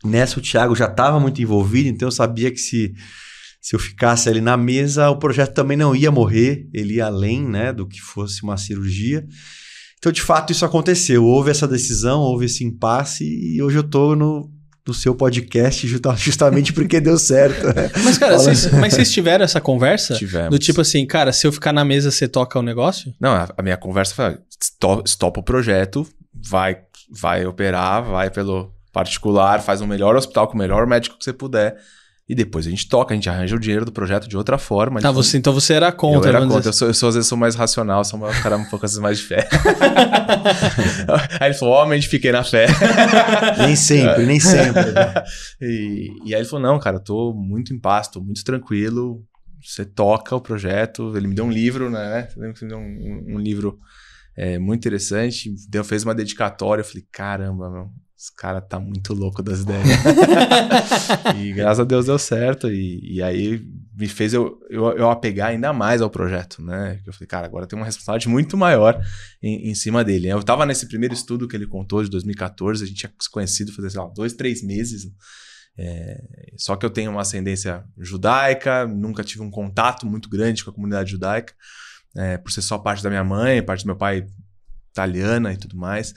[0.02, 2.94] Nessa o Thiago já estava muito envolvido, então eu sabia que se,
[3.60, 7.42] se eu ficasse ali na mesa, o projeto também não ia morrer, ele ia além,
[7.42, 9.26] né, do que fosse uma cirurgia.
[10.04, 11.24] Então, de fato, isso aconteceu.
[11.24, 14.50] Houve essa decisão, houve esse impasse e hoje eu estou no,
[14.86, 15.88] no seu podcast
[16.18, 17.68] justamente porque deu certo.
[18.04, 20.14] Mas, cara, vocês, mas vocês tiveram essa conversa?
[20.14, 20.50] Tivemos.
[20.50, 23.14] Do tipo assim, cara, se eu ficar na mesa, você toca o negócio?
[23.18, 24.38] Não, a, a minha conversa foi:
[25.06, 26.76] stop, o projeto, vai,
[27.10, 31.32] vai operar, vai pelo particular, faz o melhor hospital com o melhor médico que você
[31.32, 31.78] puder.
[32.26, 34.98] E depois a gente toca, a gente arranja o dinheiro do projeto de outra forma.
[34.98, 36.30] Tá, você, então você era contra.
[36.30, 36.70] Eu era contra.
[36.70, 38.92] Eu sou, eu sou, às vezes, sou mais racional, sou um cara um pouco, às
[38.92, 39.46] vezes, mais de fé.
[41.38, 42.66] aí ele falou, homem, fiquei na fé.
[43.58, 44.84] Nem sempre, nem sempre.
[45.60, 49.22] e, e aí ele falou, não, cara, eu tô muito em paz, tô muito tranquilo.
[49.62, 51.14] Você toca o projeto.
[51.14, 52.26] Ele me deu um livro, né?
[52.30, 53.78] Você lembra que você me deu um, um livro
[54.34, 55.54] é, muito interessante.
[55.68, 56.80] Deu, fez uma dedicatória.
[56.80, 57.90] Eu falei, caramba, meu,
[58.24, 59.84] esse cara tá muito louco das ideias.
[61.36, 62.70] e graças a Deus deu certo.
[62.70, 63.62] E, e aí
[63.94, 67.02] me fez eu, eu, eu, apegar ainda mais ao projeto, né?
[67.06, 68.98] Eu falei, cara, agora tem uma responsabilidade muito maior
[69.42, 70.28] em, em cima dele.
[70.28, 73.74] Eu tava nesse primeiro estudo que ele contou de 2014, a gente tinha se conhecido
[73.74, 75.06] fazer, sei lá, dois, três meses.
[75.76, 76.24] É,
[76.56, 80.74] só que eu tenho uma ascendência judaica, nunca tive um contato muito grande com a
[80.74, 81.52] comunidade judaica,
[82.16, 84.26] é, por ser só parte da minha mãe, parte do meu pai
[84.90, 86.14] italiana e tudo mais.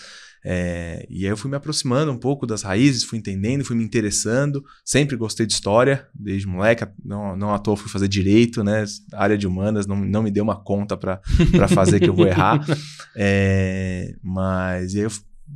[0.49, 3.83] É, e aí eu fui me aproximando um pouco das raízes, fui entendendo, fui me
[3.83, 4.63] interessando.
[4.85, 6.87] Sempre gostei de história, desde moleque.
[7.03, 8.85] Não, não à toa fui fazer direito, né?
[9.11, 11.19] A área de humanas não, não me deu uma conta para
[11.67, 12.65] fazer que eu vou errar.
[13.19, 15.11] É, mas e aí eu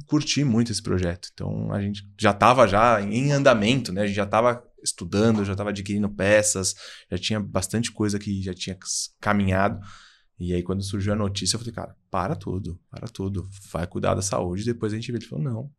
[0.08, 1.30] curti muito esse projeto.
[1.32, 4.02] Então a gente já estava já em andamento, né?
[4.02, 6.76] A gente já estava estudando, já estava adquirindo peças,
[7.10, 8.76] já tinha bastante coisa que já tinha
[9.22, 9.80] caminhado.
[10.42, 14.16] E aí, quando surgiu a notícia, eu falei, cara, para tudo, para tudo, vai cuidar
[14.16, 14.66] da saúde.
[14.66, 15.20] Depois a gente vê.
[15.20, 15.70] Ele falou, não,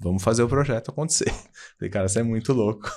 [0.00, 1.32] vamos fazer o projeto acontecer.
[1.78, 2.90] Falei, cara, você é muito louco.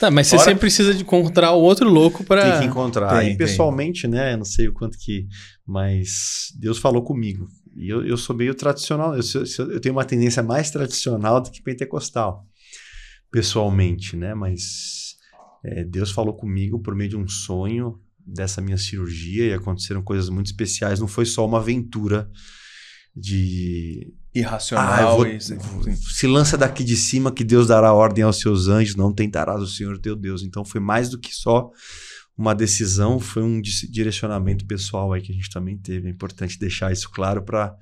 [0.00, 0.44] Tá, mas você Ora...
[0.46, 2.52] sempre precisa de encontrar o outro louco para.
[2.52, 3.20] Tem que encontrar.
[3.20, 4.10] Tem, e pessoalmente, tem.
[4.10, 4.38] né?
[4.38, 5.26] Não sei o quanto que.
[5.66, 7.46] Mas Deus falou comigo.
[7.76, 9.14] E eu, eu sou meio tradicional.
[9.14, 9.22] Eu,
[9.70, 12.46] eu tenho uma tendência mais tradicional do que pentecostal,
[13.30, 14.32] pessoalmente, né?
[14.32, 15.14] Mas
[15.62, 20.28] é, Deus falou comigo por meio de um sonho dessa minha cirurgia e aconteceram coisas
[20.28, 21.00] muito especiais.
[21.00, 22.30] Não foi só uma aventura
[23.14, 24.86] de irracional.
[24.86, 25.40] Ah, vou, e...
[25.40, 29.66] Se lança daqui de cima que Deus dará ordem aos seus anjos, não tentarás o
[29.66, 30.42] Senhor teu Deus.
[30.42, 31.70] Então foi mais do que só
[32.36, 36.06] uma decisão, foi um direcionamento pessoal aí que a gente também teve.
[36.06, 37.74] É importante deixar isso claro para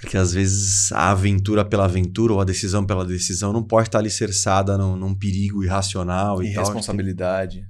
[0.00, 3.98] porque às vezes a aventura pela aventura ou a decisão pela decisão não pode estar
[3.98, 6.64] alicerçada num, num perigo irracional e, e tal.
[6.64, 7.64] responsabilidade.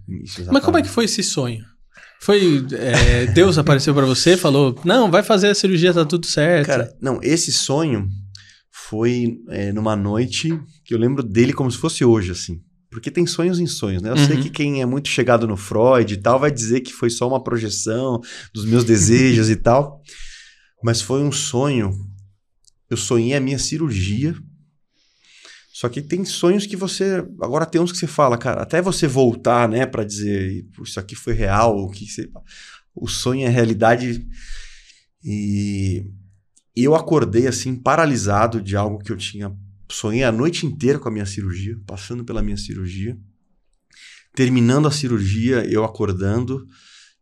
[0.52, 1.64] Mas como é que foi esse sonho?
[2.20, 6.66] Foi é, Deus apareceu para você, falou, não, vai fazer a cirurgia, tá tudo certo.
[6.66, 8.08] Cara, não, esse sonho
[8.70, 12.60] foi é, numa noite que eu lembro dele como se fosse hoje, assim.
[12.90, 14.10] Porque tem sonhos em sonhos, né?
[14.10, 14.26] Eu uhum.
[14.26, 17.26] sei que quem é muito chegado no Freud e tal vai dizer que foi só
[17.26, 18.20] uma projeção
[18.52, 20.02] dos meus desejos e tal.
[20.82, 21.90] Mas foi um sonho
[22.90, 24.34] eu sonhei a minha cirurgia.
[25.72, 27.24] Só que tem sonhos que você.
[27.40, 31.14] Agora tem uns que você fala, cara, até você voltar, né, para dizer isso aqui
[31.14, 32.28] foi real, o que você,
[32.94, 34.26] o sonho é realidade.
[35.22, 36.04] E
[36.74, 39.54] eu acordei assim, paralisado de algo que eu tinha.
[39.90, 43.18] Sonhei a noite inteira com a minha cirurgia, passando pela minha cirurgia.
[44.34, 46.66] Terminando a cirurgia, eu acordando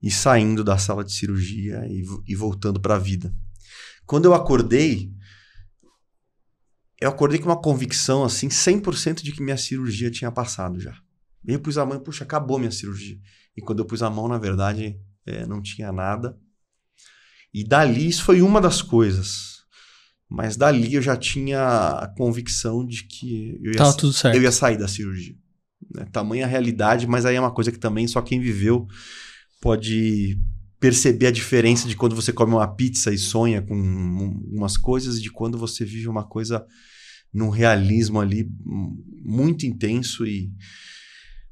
[0.03, 3.35] e saindo da sala de cirurgia e, e voltando para a vida.
[4.05, 5.11] Quando eu acordei,
[7.01, 10.97] eu acordei com uma convicção, assim, 100% de que minha cirurgia tinha passado já.
[11.47, 13.19] E eu pus a mão e, puxa, acabou minha cirurgia.
[13.57, 16.37] E quando eu pus a mão, na verdade, é, não tinha nada.
[17.53, 19.57] E dali, isso foi uma das coisas.
[20.29, 21.63] Mas dali eu já tinha
[21.99, 24.35] a convicção de que eu ia, tudo certo.
[24.35, 25.37] Eu ia sair da cirurgia.
[25.95, 26.05] Né?
[26.11, 28.89] Tamanha realidade, mas aí é uma coisa que também só quem viveu
[29.61, 30.39] pode
[30.87, 33.75] perceber a diferença de quando você come uma pizza e sonha com
[34.53, 36.65] umas coisas de quando você vive uma coisa
[37.35, 38.49] num realismo ali
[39.25, 40.49] muito intenso e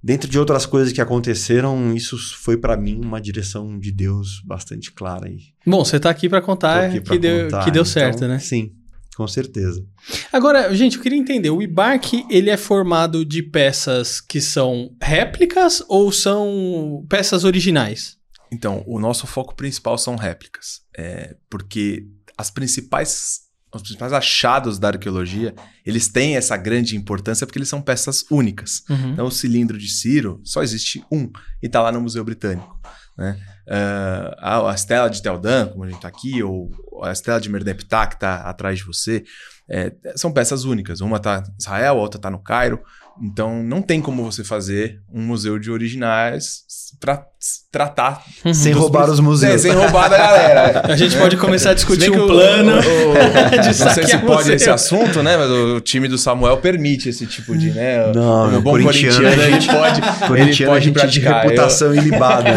[0.00, 4.92] dentro de outras coisas que aconteceram, isso foi para mim uma direção de Deus bastante
[4.92, 5.38] clara aí.
[5.66, 8.38] Bom, você tá aqui para contar aqui que, deu, que deu certo, então, né?
[8.38, 8.72] Sim.
[9.16, 9.84] Com certeza.
[10.32, 15.84] Agora, gente, eu queria entender, o Ibark, ele é formado de peças que são réplicas
[15.88, 18.16] ou são peças originais?
[18.54, 22.06] Então, o nosso foco principal são réplicas, é, porque
[22.38, 25.52] as principais os principais achados da arqueologia,
[25.84, 28.84] eles têm essa grande importância porque eles são peças únicas.
[28.88, 29.12] Uhum.
[29.12, 31.24] Então, o cilindro de Ciro só existe um
[31.60, 32.80] e está lá no Museu Britânico.
[33.18, 33.36] Né?
[33.66, 36.70] Uh, a, a, estela de Teldan, como a gente está aqui, ou
[37.02, 39.24] a estela de Merdeptah, que está atrás de você,
[39.68, 41.00] é, são peças únicas.
[41.00, 42.80] Uma está em Israel, a outra está no Cairo.
[43.22, 46.64] Então, não tem como você fazer um museu de originais
[47.00, 47.24] para
[47.70, 48.24] tratar.
[48.44, 48.54] Uhum.
[48.54, 49.54] Sem roubar os museus.
[49.54, 50.82] É, sem roubar da galera.
[50.92, 52.72] a gente pode começar a discutir um plano.
[52.72, 54.54] O, o, não sei se pode museu.
[54.54, 55.36] esse assunto, né?
[55.36, 57.70] Mas o time do Samuel permite esse tipo de.
[57.70, 60.00] Né, não, o bom corintiano, corintiano a gente pode.
[60.26, 61.42] corintiano ele pode a gente praticar.
[61.42, 62.02] de reputação Eu...
[62.02, 62.50] ilibada.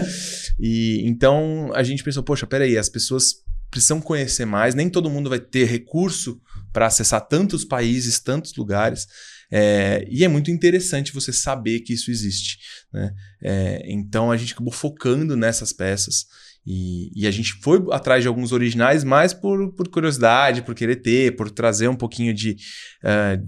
[0.60, 5.28] e então a gente pensou, poxa, peraí, as pessoas precisam conhecer mais, nem todo mundo
[5.28, 6.38] vai ter recurso
[6.72, 9.06] para acessar tantos países, tantos lugares.
[9.50, 12.58] É, e é muito interessante você saber que isso existe.
[12.92, 13.12] Né?
[13.42, 16.26] É, então a gente acabou focando nessas peças.
[16.66, 20.96] E, e, a gente foi atrás de alguns originais mais por, por curiosidade, por querer
[20.96, 22.56] ter, por trazer um pouquinho de,
[23.02, 23.46] uh,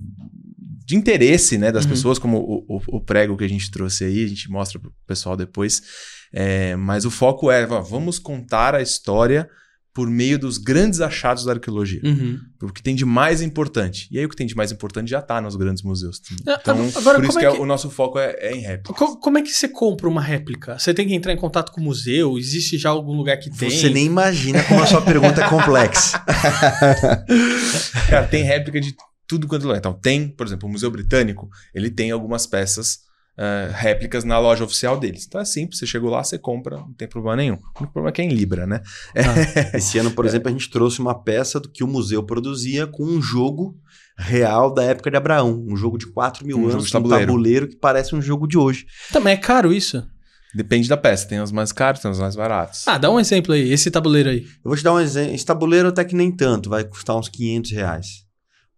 [0.85, 1.91] de interesse né, das uhum.
[1.91, 4.91] pessoas, como o, o, o, prego que a gente trouxe aí, a gente mostra para
[4.91, 5.83] o pessoal depois.
[6.31, 9.49] É, mas o foco é, vamos contar a história
[9.97, 12.03] por meio dos grandes achados da arqueologia.
[12.05, 12.39] Uhum.
[12.61, 14.07] O que tem de mais importante.
[14.11, 16.21] E aí o que tem de mais importante já está nos grandes museus.
[16.47, 18.93] Ah, então, Agora, por isso que, é que, o nosso foco é, é em réplica.
[18.93, 20.79] Como é que você compra uma réplica?
[20.79, 22.37] Você tem que entrar em contato com o museu?
[22.37, 23.71] Existe já algum lugar que tem?
[23.71, 26.23] Você nem imagina como a sua pergunta é complexa.
[28.11, 28.95] Cara, tem réplica de
[29.27, 29.79] tudo quanto é.
[29.79, 33.06] Então, tem, por exemplo, o Museu Britânico, ele tem algumas peças
[33.39, 35.27] uh, réplicas na loja oficial deles.
[35.27, 37.55] Então é simples, você chegou lá, você compra, não tem problema nenhum.
[37.55, 38.81] O único problema é que é em Libra, né?
[39.15, 42.87] Ah, esse ano, por exemplo, a gente trouxe uma peça do que o museu produzia
[42.87, 43.77] com um jogo
[44.19, 45.65] real da época de Abraão.
[45.69, 47.23] Um jogo de 4 mil um anos, tabuleiro.
[47.23, 48.87] um tabuleiro que parece um jogo de hoje.
[49.13, 50.07] Também é caro isso?
[50.55, 51.29] Depende da peça.
[51.29, 52.89] Tem os mais caros, tem os mais baratos.
[52.89, 53.71] Ah, dá um exemplo aí.
[53.71, 54.43] Esse tabuleiro aí.
[54.43, 55.35] Eu vou te dar um exemplo.
[55.35, 56.71] Esse tabuleiro até que nem tanto.
[56.71, 58.07] Vai custar uns 500 reais.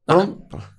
[0.08, 0.26] Ah.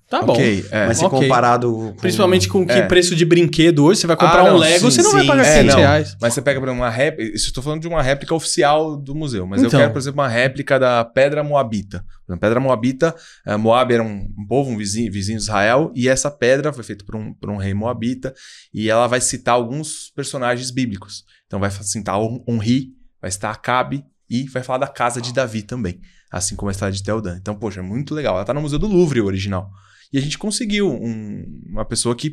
[0.10, 0.36] Tá bom.
[0.36, 0.88] é.
[0.88, 1.20] Mas se okay.
[1.20, 1.94] comparado com...
[1.94, 2.88] Principalmente com que é.
[2.88, 5.18] preço de brinquedo hoje, você vai comprar ah, não, um Lego, sim, você não sim.
[5.18, 6.18] vai pagar 500 é, reais.
[6.20, 7.36] Mas você pega para uma réplica...
[7.36, 9.46] Isso eu tô falando de uma réplica oficial do museu.
[9.46, 9.80] Mas então.
[9.80, 12.04] eu quero, por exemplo, uma réplica da Pedra Moabita.
[12.28, 16.30] A Pedra Moabita, uh, Moab era um, povo, um vizinho, vizinho de Israel, e essa
[16.30, 18.34] pedra foi feita por um, por um rei Moabita,
[18.74, 21.24] e ela vai citar alguns personagens bíblicos.
[21.48, 22.90] Então vai citar Onri,
[23.22, 26.00] vai citar Acabe, e vai falar da casa de Davi também.
[26.32, 27.38] Assim como a história de Teldan.
[27.38, 28.36] Então, poxa, é muito legal.
[28.36, 29.72] Ela tá no Museu do Louvre, o original.
[30.12, 32.30] E a gente conseguiu um, uma pessoa que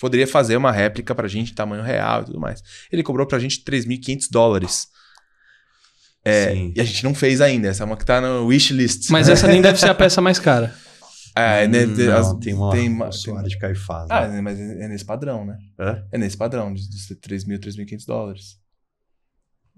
[0.00, 2.62] poderia fazer uma réplica pra gente, tamanho real e tudo mais.
[2.90, 4.88] Ele cobrou pra gente 3.500 dólares.
[6.24, 7.68] É, e a gente não fez ainda.
[7.68, 9.10] Essa é uma que tá no wishlist.
[9.10, 10.74] Mas essa nem deve ser a peça mais cara.
[11.36, 13.42] É, né, não, as, tem uma, tem uma tem...
[13.44, 14.10] de Caifás.
[14.10, 14.40] Ah, né?
[14.40, 15.56] mas é nesse padrão, né?
[15.78, 16.02] É?
[16.12, 18.58] É nesse padrão, de, de 3.000, 3.500 dólares.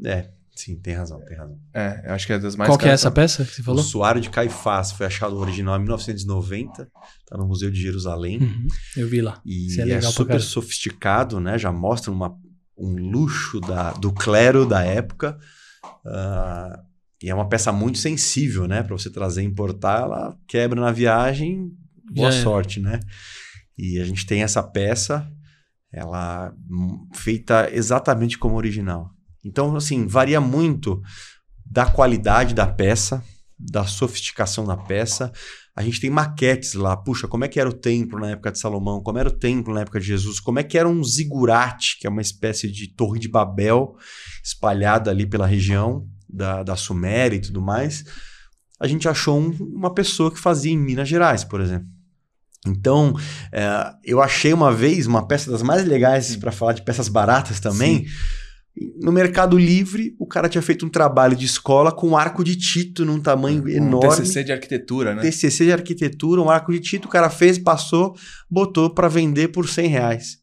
[0.02, 1.58] É, Sim, tem razão, tem razão.
[1.72, 3.80] É, eu acho que é das mais Qual que é essa peça que você falou?
[3.80, 6.90] O Suário de Caifás foi achado original em 1990,
[7.26, 8.40] tá no Museu de Jerusalém.
[8.42, 9.40] Uhum, eu vi lá.
[9.42, 11.58] E é, é super sofisticado, né?
[11.58, 12.36] Já mostra uma,
[12.76, 15.38] um luxo da, do clero da época.
[16.04, 16.78] Uh,
[17.22, 18.82] e é uma peça muito sensível, né?
[18.82, 21.72] Para você trazer e importar, ela quebra na viagem,
[22.12, 22.82] boa Já sorte, é.
[22.82, 23.00] né?
[23.78, 25.26] E a gente tem essa peça,
[25.90, 26.52] ela
[27.14, 29.10] feita exatamente como original.
[29.44, 31.00] Então, assim, varia muito
[31.64, 33.22] da qualidade da peça,
[33.58, 35.32] da sofisticação da peça.
[35.76, 36.96] A gente tem maquetes lá.
[36.96, 39.02] Puxa, como é que era o templo na época de Salomão?
[39.02, 40.40] Como era o templo na época de Jesus?
[40.40, 43.94] Como é que era um zigurate, que é uma espécie de torre de Babel
[44.42, 48.04] espalhada ali pela região da, da Suméria e tudo mais?
[48.80, 51.86] A gente achou um, uma pessoa que fazia em Minas Gerais, por exemplo.
[52.66, 53.14] Então,
[53.52, 57.60] é, eu achei uma vez uma peça das mais legais para falar de peças baratas
[57.60, 58.06] também.
[58.06, 58.14] Sim
[59.00, 62.56] no Mercado Livre, o cara tinha feito um trabalho de escola com um arco de
[62.56, 64.22] Tito num tamanho um enorme.
[64.22, 65.22] TCC de arquitetura, né?
[65.22, 68.14] TCC de arquitetura, um arco de Tito, o cara fez, passou,
[68.48, 70.40] botou para vender por 100 reais.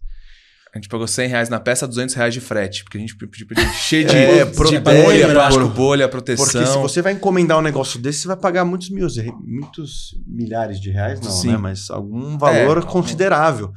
[0.74, 3.68] A gente pagou 100 reais na peça, 200 reais de frete, porque a gente pediu
[3.74, 6.46] cheio de, é, de é, bolha, plástico, bolha, proteção.
[6.46, 9.08] Porque se você vai encomendar um negócio desse, você vai pagar muitos mil,
[9.44, 11.52] muitos milhares de reais, não, Sim.
[11.54, 11.58] né?
[11.58, 13.72] Mas algum valor é, considerável.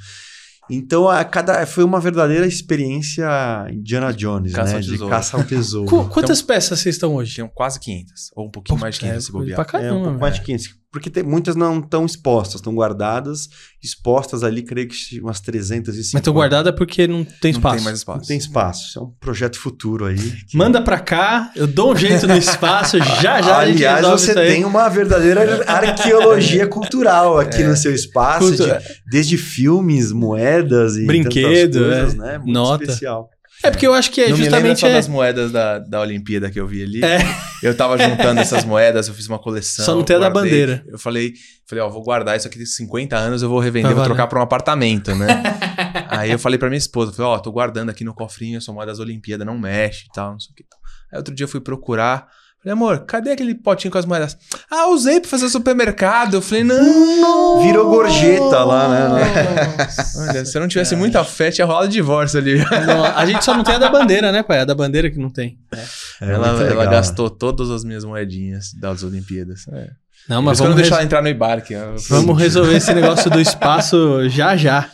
[0.71, 3.27] Então, a cada foi uma verdadeira experiência
[3.71, 4.81] Indiana Jones, caça né?
[4.81, 5.89] De caça ao tesouro.
[5.89, 7.37] Qu quantas então, peças vocês estão hoje?
[7.37, 8.31] Tem quase 500.
[8.37, 9.57] Ou um pouquinho Pô, mais de 500 é, se bobear.
[9.57, 10.80] Pra caramba, é, um pouco mais de 500.
[10.93, 13.49] Porque tem, muitas não estão expostas, estão guardadas,
[13.81, 15.89] expostas ali, creio que umas 350.
[16.13, 17.77] Mas estão guardadas porque não tem espaço.
[17.77, 18.19] Não tem mais espaço.
[18.19, 18.89] Não tem espaço.
[18.89, 20.19] Isso é um projeto futuro aí.
[20.51, 20.57] Que...
[20.57, 24.89] Manda para cá, eu dou um jeito no espaço, já já Aliás, você tem uma
[24.89, 27.69] verdadeira arqueologia cultural aqui é.
[27.69, 28.65] no seu espaço, de,
[29.09, 32.17] desde filmes, moedas e brinquedo, coisas, é.
[32.17, 32.39] né?
[32.39, 32.85] Muito Nota.
[32.85, 33.31] especial.
[33.63, 34.83] É porque eu acho que é não justamente.
[34.85, 34.95] Me é...
[34.95, 37.05] das moedas da, da Olimpíada que eu vi ali.
[37.05, 37.19] É.
[37.63, 39.85] Eu tava juntando essas moedas, eu fiz uma coleção.
[39.85, 40.83] Só não tem a da bandeira.
[40.89, 41.35] Eu falei,
[41.67, 44.39] falei, ó, vou guardar isso aqui de 50 anos, eu vou revender, vou trocar para
[44.39, 45.27] um apartamento, né?
[46.09, 48.93] Aí eu falei para minha esposa, falei, ó, tô guardando aqui no cofrinho essa moeda
[48.93, 50.65] das Olimpíadas, não mexe e tal, não sei o que.
[51.13, 52.27] Aí outro dia eu fui procurar.
[52.63, 54.37] Falei, amor, cadê aquele potinho com as moedas?
[54.71, 56.35] Ah, usei pra fazer supermercado.
[56.35, 57.63] Eu falei, não.
[57.63, 59.87] Virou gorjeta lá, né?
[60.19, 62.59] Olha, se eu não tivesse muita fé, tinha rolado divórcio ali.
[62.87, 64.61] Não, a gente só não tem a da bandeira, né, pai?
[64.61, 65.59] A da bandeira que não tem.
[65.73, 65.79] É.
[66.21, 69.67] É ela, ela gastou todas as minhas moedinhas das Olimpíadas.
[69.73, 69.89] É.
[70.29, 71.75] Não, mas vamos deixar ela entrar no embarque.
[72.11, 74.87] Vamos resolver esse negócio do espaço já já.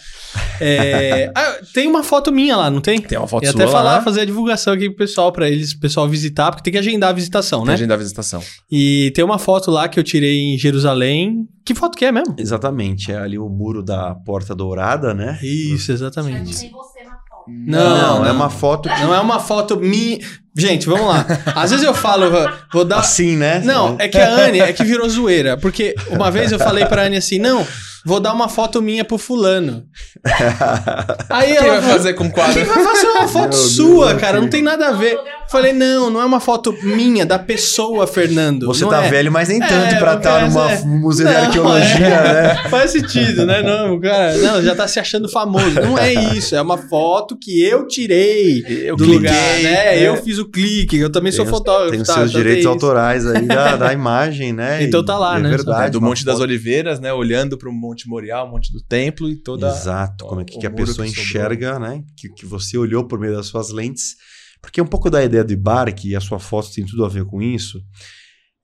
[0.61, 3.01] É, ah, tem uma foto minha lá, não tem?
[3.01, 4.03] Tem uma foto E sua até falar, lá.
[4.03, 7.11] fazer a divulgação aqui pro pessoal, pra eles, pro pessoal visitar, porque tem que agendar
[7.11, 7.75] a visitação, Tem né?
[7.75, 8.43] agenda da visitação.
[8.71, 11.47] E tem uma foto lá que eu tirei em Jerusalém.
[11.65, 12.35] Que foto que é mesmo?
[12.39, 15.39] Exatamente, é ali o muro da Porta Dourada, né?
[15.43, 16.59] Isso, Já exatamente.
[16.59, 17.45] tem você na foto.
[17.49, 18.35] Não, é não.
[18.37, 19.01] uma foto que...
[19.03, 20.19] Não é uma foto minha.
[20.57, 21.27] Gente, vamos lá.
[21.55, 23.01] Às vezes eu falo, vou- vou dar.
[23.01, 23.61] assim, né?
[23.65, 25.57] Não, é que a Anne é que virou zoeira.
[25.57, 27.65] Porque uma vez eu falei pra Anne assim: não,
[28.07, 29.83] vou dar uma foto minha pro fulano.
[31.29, 32.55] Aí Quem ela vai fazer com quadro?
[32.55, 34.33] Quem vai fazer uma foto Meu Deus, sua, meu cara?
[34.35, 34.43] filho.
[34.43, 35.19] Não tem nada a ver.
[35.51, 38.67] Falei, não, não é uma foto minha, da pessoa, Fernando.
[38.67, 39.11] Você não tá é.
[39.11, 42.33] velho, mas nem tanto É, pra eu estar numa dizer- museu de arqueologia, é.
[42.33, 42.55] né?
[42.71, 43.63] Faz sentido, né?
[43.63, 45.71] Não, cara, não, já tá se achando famoso.
[45.81, 49.63] Não é isso, é uma foto que eu tirei Eu do cliquei, lugar, né?
[49.63, 50.03] né?
[50.09, 51.91] Eu fiz o clique, eu também sou Tem os- fotógrafo.
[51.93, 52.15] Tem os tá?
[52.15, 54.83] seus Então direitos autorais aí da, da imagem, né?
[54.87, 55.49] Então tá lá, é né?
[55.51, 55.87] verdade.
[55.87, 57.13] É, do Monte das Oliveiras, né?
[57.13, 59.69] Olhando pro Monte Morial, Monte do Templo e toda.
[59.69, 61.25] Exato, como é que, que a pessoa que sobrou.
[61.27, 62.05] enxerga, né?
[62.17, 64.17] Que, que você olhou por meio das suas lentes.
[64.61, 67.25] Porque um pouco da ideia do Ibark, e a sua foto tem tudo a ver
[67.25, 67.81] com isso,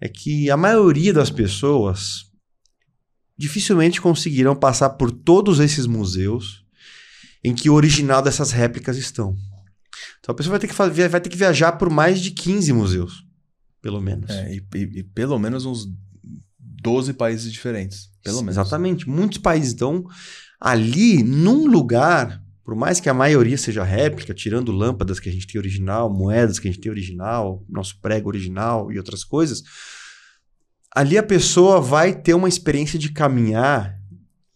[0.00, 2.24] é que a maioria das pessoas
[3.38, 6.64] dificilmente conseguirão passar por todos esses museus
[7.42, 9.36] em que o original dessas réplicas estão.
[10.20, 12.72] Então a pessoa vai ter que, fa- vai ter que viajar por mais de 15
[12.72, 13.24] museus,
[13.80, 14.30] pelo menos.
[14.30, 15.86] É, e, e- e pelo menos uns
[16.58, 18.08] 12 países diferentes.
[18.22, 18.56] Pelo menos.
[18.56, 19.08] Exatamente.
[19.08, 19.72] Muitos países.
[19.72, 20.04] Então,
[20.60, 25.46] ali, num lugar, por mais que a maioria seja réplica, tirando lâmpadas que a gente
[25.46, 29.62] tem original, moedas que a gente tem original, nosso prego original e outras coisas,
[30.94, 33.98] ali a pessoa vai ter uma experiência de caminhar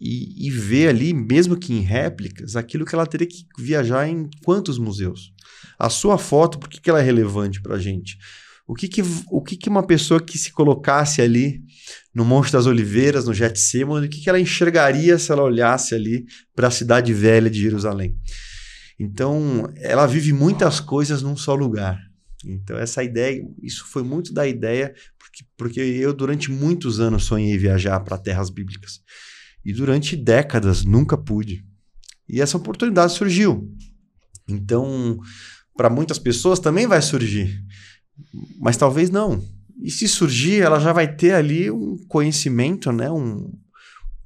[0.00, 4.28] e, e ver ali, mesmo que em réplicas, aquilo que ela teria que viajar em
[4.44, 5.32] quantos museus.
[5.78, 8.18] A sua foto, por que, que ela é relevante para a gente?
[8.66, 11.62] O que que, o que que uma pessoa que se colocasse ali
[12.16, 16.24] no Monte das Oliveiras, no Getsemane, o que, que ela enxergaria se ela olhasse ali
[16.54, 18.16] para a cidade velha de Jerusalém?
[18.98, 22.00] Então, ela vive muitas coisas num só lugar.
[22.42, 27.58] Então, essa ideia, isso foi muito da ideia, porque, porque eu, durante muitos anos, sonhei
[27.58, 29.02] viajar para terras bíblicas.
[29.62, 31.66] E durante décadas nunca pude.
[32.26, 33.70] E essa oportunidade surgiu.
[34.48, 35.18] Então,
[35.76, 37.62] para muitas pessoas também vai surgir.
[38.58, 39.44] Mas talvez não.
[39.82, 43.10] E se surgir, ela já vai ter ali um conhecimento, né?
[43.10, 43.52] Um,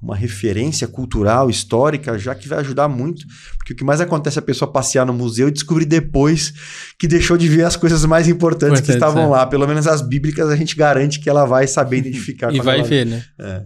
[0.01, 3.25] uma referência cultural, histórica, já que vai ajudar muito.
[3.57, 6.53] Porque o que mais acontece é a pessoa passear no museu e descobrir depois
[6.97, 9.37] que deixou de ver as coisas mais importantes que Importantes, estavam é.
[9.37, 9.45] lá.
[9.45, 12.51] Pelo menos as bíblicas a gente garante que ela vai saber identificar.
[12.53, 13.23] E vai ver, né?
[13.39, 13.63] É.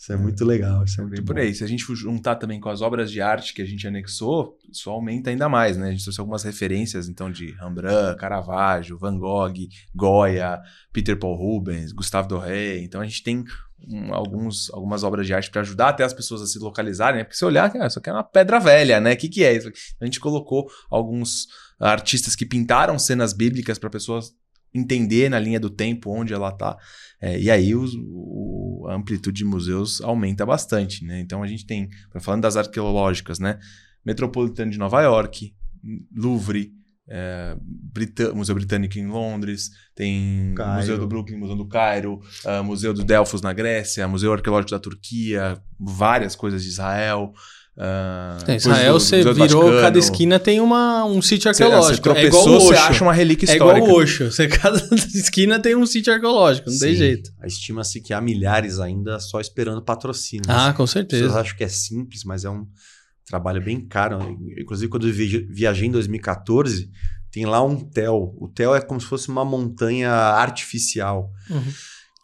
[0.00, 0.82] Isso é muito legal.
[0.82, 1.42] Isso é muito por bom.
[1.42, 1.54] aí.
[1.54, 4.88] Se a gente juntar também com as obras de arte que a gente anexou, isso
[4.88, 5.88] aumenta ainda mais, né?
[5.88, 9.52] A gente trouxe algumas referências, então, de Rembrandt, Caravaggio, Van Gogh,
[9.94, 10.58] Goya,
[10.90, 12.78] Peter Paul Rubens, Gustave Doré.
[12.78, 13.44] Então, a gente tem
[13.86, 17.24] um, alguns, algumas obras de arte para ajudar até as pessoas a se localizarem, né?
[17.24, 19.12] Porque se olhar, cara, isso aqui é uma pedra velha, né?
[19.12, 19.70] O que, que é isso?
[20.00, 21.46] A gente colocou alguns
[21.78, 24.32] artistas que pintaram cenas bíblicas para pessoas
[24.74, 26.76] entender na linha do tempo onde ela tá.
[27.20, 31.20] É, e aí os- o, a amplitude de museus aumenta bastante, né?
[31.20, 31.88] Então a gente tem,
[32.20, 33.58] falando das arqueológicas, né?
[34.04, 35.52] Metropolitano de Nova York,
[36.14, 36.72] Louvre,
[37.08, 40.78] é, Brita- Museu Britânico em Londres, tem Cairo.
[40.80, 44.78] Museu do Brooklyn, Museu do Cairo, ah, Museu do Delfos na Grécia, Museu Arqueológico da
[44.78, 47.32] Turquia, várias coisas de Israel.
[47.82, 49.80] Ah, Em coisas Israel, do- você virou, Vaticano.
[49.80, 52.08] cada esquina tem uma, um sítio Você, você arqueológico.
[52.10, 52.82] é igual tropeçou, o você Osho.
[52.90, 53.92] acha uma relíquia É igual histórica.
[53.92, 54.30] o Osho.
[54.30, 54.78] Você, cada
[55.14, 56.98] esquina tem um sítio arqueológico, não tem Sim.
[56.98, 57.30] jeito.
[57.44, 60.44] Estima-se que há milhares ainda só esperando patrocínio.
[60.48, 61.40] Ah, com certeza.
[61.40, 62.66] acham que é simples, mas é um
[63.26, 64.36] trabalho bem caro.
[64.58, 66.90] Inclusive, quando eu vi- viajei em 2014,
[67.32, 68.34] tem lá um TEL.
[68.38, 71.30] O TEL é como se fosse uma montanha artificial.
[71.48, 71.62] Uhum.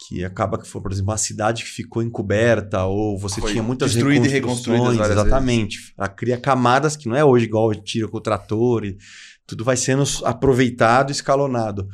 [0.09, 3.63] Que acaba que foi, por exemplo, uma cidade que ficou encoberta, ou você Foi tinha
[3.63, 5.95] muitas destruída e reconstruções, reconstruída várias Exatamente.
[5.99, 8.85] Ela cria camadas que não é hoje igual tira com o trator.
[8.85, 8.97] E
[9.45, 11.89] tudo vai sendo aproveitado, escalonado.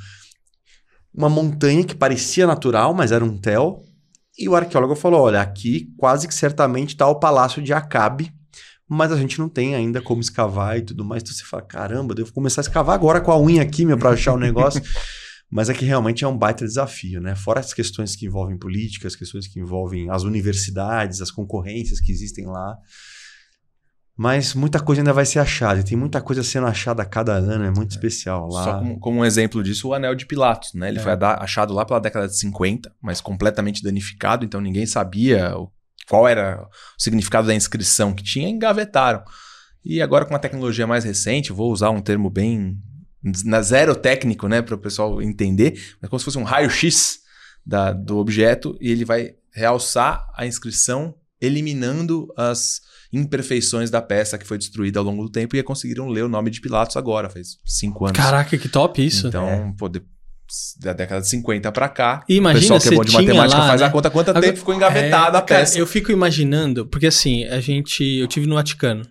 [1.15, 3.83] Uma montanha que parecia natural, mas era um TEL.
[4.39, 8.31] E o arqueólogo falou: olha, aqui quase que certamente está o palácio de Acabe,
[8.87, 11.23] mas a gente não tem ainda como escavar e tudo mais.
[11.23, 14.11] Então você fala: caramba, devo começar a escavar agora com a unha aqui, meu, para
[14.11, 14.83] achar o negócio.
[15.55, 17.35] Mas é que realmente é um baita desafio, né?
[17.35, 22.11] Fora as questões que envolvem política, as questões que envolvem as universidades, as concorrências que
[22.11, 22.75] existem lá.
[24.17, 25.81] Mas muita coisa ainda vai ser achada.
[25.81, 28.65] E tem muita coisa sendo achada a cada ano, é muito especial lá.
[28.65, 30.89] Só como, como um exemplo disso, o anel de Pilatos, né?
[30.89, 31.03] Ele É.
[31.03, 35.71] foi achado lá pela década de 50, mas completamente danificado, então ninguém sabia o-
[36.09, 36.69] qual era o
[37.03, 39.23] significado da inscrição que tinha, engavetaram.
[39.85, 42.79] E agora com a tecnologia mais recente, vou usar um termo bem
[43.45, 47.21] na zero técnico, né, para o pessoal entender, mas como se fosse um raio-x
[47.65, 52.81] da- do objeto e ele vai realçar a inscrição eliminando as
[53.13, 56.51] imperfeições da peça que foi destruída ao longo do tempo e conseguiram ler o nome
[56.51, 58.17] de Pilatos agora, faz cinco anos.
[58.17, 59.29] Caraca, que top isso.
[59.29, 59.73] Então, É.
[59.79, 60.03] pô, de-
[60.81, 63.11] da década de 50 pra cá, E imagina, o pessoal que é você bom de
[63.11, 63.87] tinha matemática lá, faz né?
[63.87, 65.73] a conta quanto Agora- tempo ficou engavetada É, a peça.
[65.73, 68.03] Cara, eu fico imaginando, porque assim, a gente.
[68.05, 69.07] Eu tive no Vaticano.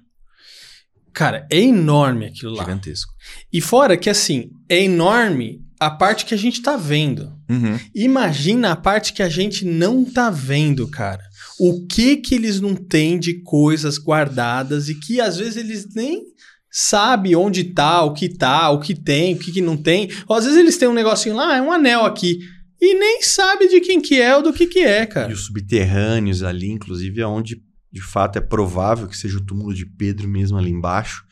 [1.14, 2.64] Cara, é enorme aquilo lá.
[2.64, 3.14] Gigantesco.
[3.52, 7.34] E fora que, assim, é enorme a parte que a gente tá vendo.
[7.50, 7.78] Uhum.
[7.94, 11.22] Imagina a parte que a gente não tá vendo, cara.
[11.60, 16.24] O que que eles não têm de coisas guardadas e que às vezes eles nem
[16.70, 20.10] sabem onde tá, o que tá, o que tem, o que, que não tem.
[20.28, 22.40] Ou às vezes eles têm um negocinho lá, é um anel aqui.
[22.80, 25.34] E nem sabe de quem que é ou do que que é, E cara.
[25.34, 27.62] os subterrâneos ali, inclusive, é onde
[27.92, 31.26] de fato é provável que seja o túmulo de Pedro mesmo ali embaixo.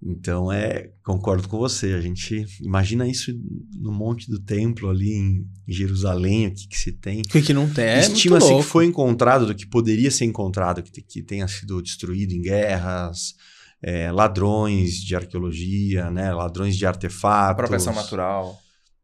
[0.00, 1.92] Então, é, concordo com você.
[1.94, 3.32] A gente imagina isso
[3.74, 7.22] no monte do templo ali em Jerusalém, o que, que se tem.
[7.22, 7.84] O que que não tem.
[7.84, 12.32] É Estima-se que foi encontrado do que poderia ser encontrado, que, que tenha sido destruído
[12.32, 13.34] em guerras,
[13.82, 17.52] é, ladrões de arqueologia, né, ladrões de artefatos.
[17.52, 18.56] Apropriação natural.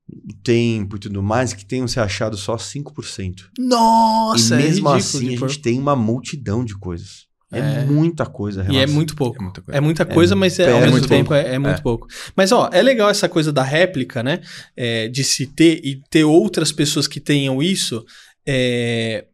[0.08, 3.44] O tempo e tudo mais, que tenham se achado só 5%.
[3.58, 5.48] Nossa, e é mesmo ridículo assim, a pôr.
[5.48, 7.24] gente tem uma multidão de coisas.
[7.52, 7.84] É, É.
[7.84, 8.66] muita coisa.
[8.68, 9.38] E é muito pouco.
[9.38, 9.78] É muita coisa.
[9.78, 11.82] É muita coisa, mas é, é ao mesmo muito tempo é, é muito É.
[11.82, 12.08] pouco.
[12.36, 14.40] Mas, ó, é legal essa coisa da réplica, né?
[14.76, 18.04] É, de se ter e ter outras pessoas que tenham isso.
[18.46, 19.24] É,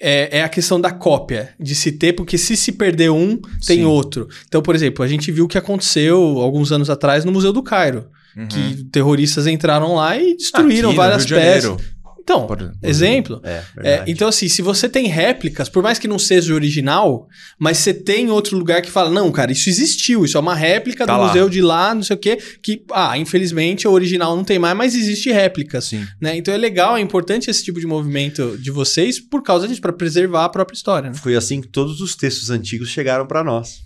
[0.00, 3.36] é, é a questão da cópia, de se ter, porque se se perder um,
[3.66, 3.84] tem Sim.
[3.84, 4.28] outro.
[4.46, 7.62] Então, por exemplo, a gente viu o que aconteceu alguns anos atrás no Museu do
[7.62, 8.08] Cairo.
[8.36, 8.46] Uhum.
[8.48, 11.76] Que terroristas entraram lá e destruíram Aqui várias peças.
[12.24, 13.40] Então, por- por exemplo.
[13.42, 17.26] É, É, então, assim, se você tem réplicas, por mais que não seja o original,
[17.58, 21.04] mas você tem outro lugar que fala, não, cara, isso existiu, isso é uma réplica
[21.04, 21.26] Tá do lá.
[21.26, 24.76] museu de lá, não sei o quê, que, ah, infelizmente o original não tem mais,
[24.76, 26.06] mas existe réplicas, Sim.
[26.20, 26.36] né?
[26.36, 29.92] Então é legal, é importante esse tipo de movimento de vocês por causa disso, para
[29.92, 31.16] preservar a própria história, né?
[31.16, 33.80] Foi assim que todos os textos antigos chegaram para nós,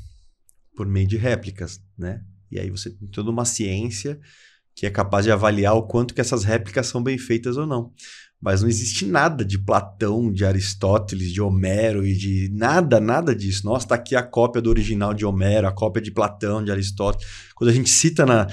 [0.76, 2.20] por meio de réplicas, né?
[2.56, 4.18] E aí você tem toda uma ciência
[4.74, 7.92] que é capaz de avaliar o quanto que essas réplicas são bem feitas ou não.
[8.40, 13.64] Mas não existe nada de Platão, de Aristóteles, de Homero e de nada, nada disso.
[13.64, 17.26] Nossa, tá aqui a cópia do original de Homero, a cópia de Platão, de Aristóteles.
[17.54, 18.46] Quando a gente cita na,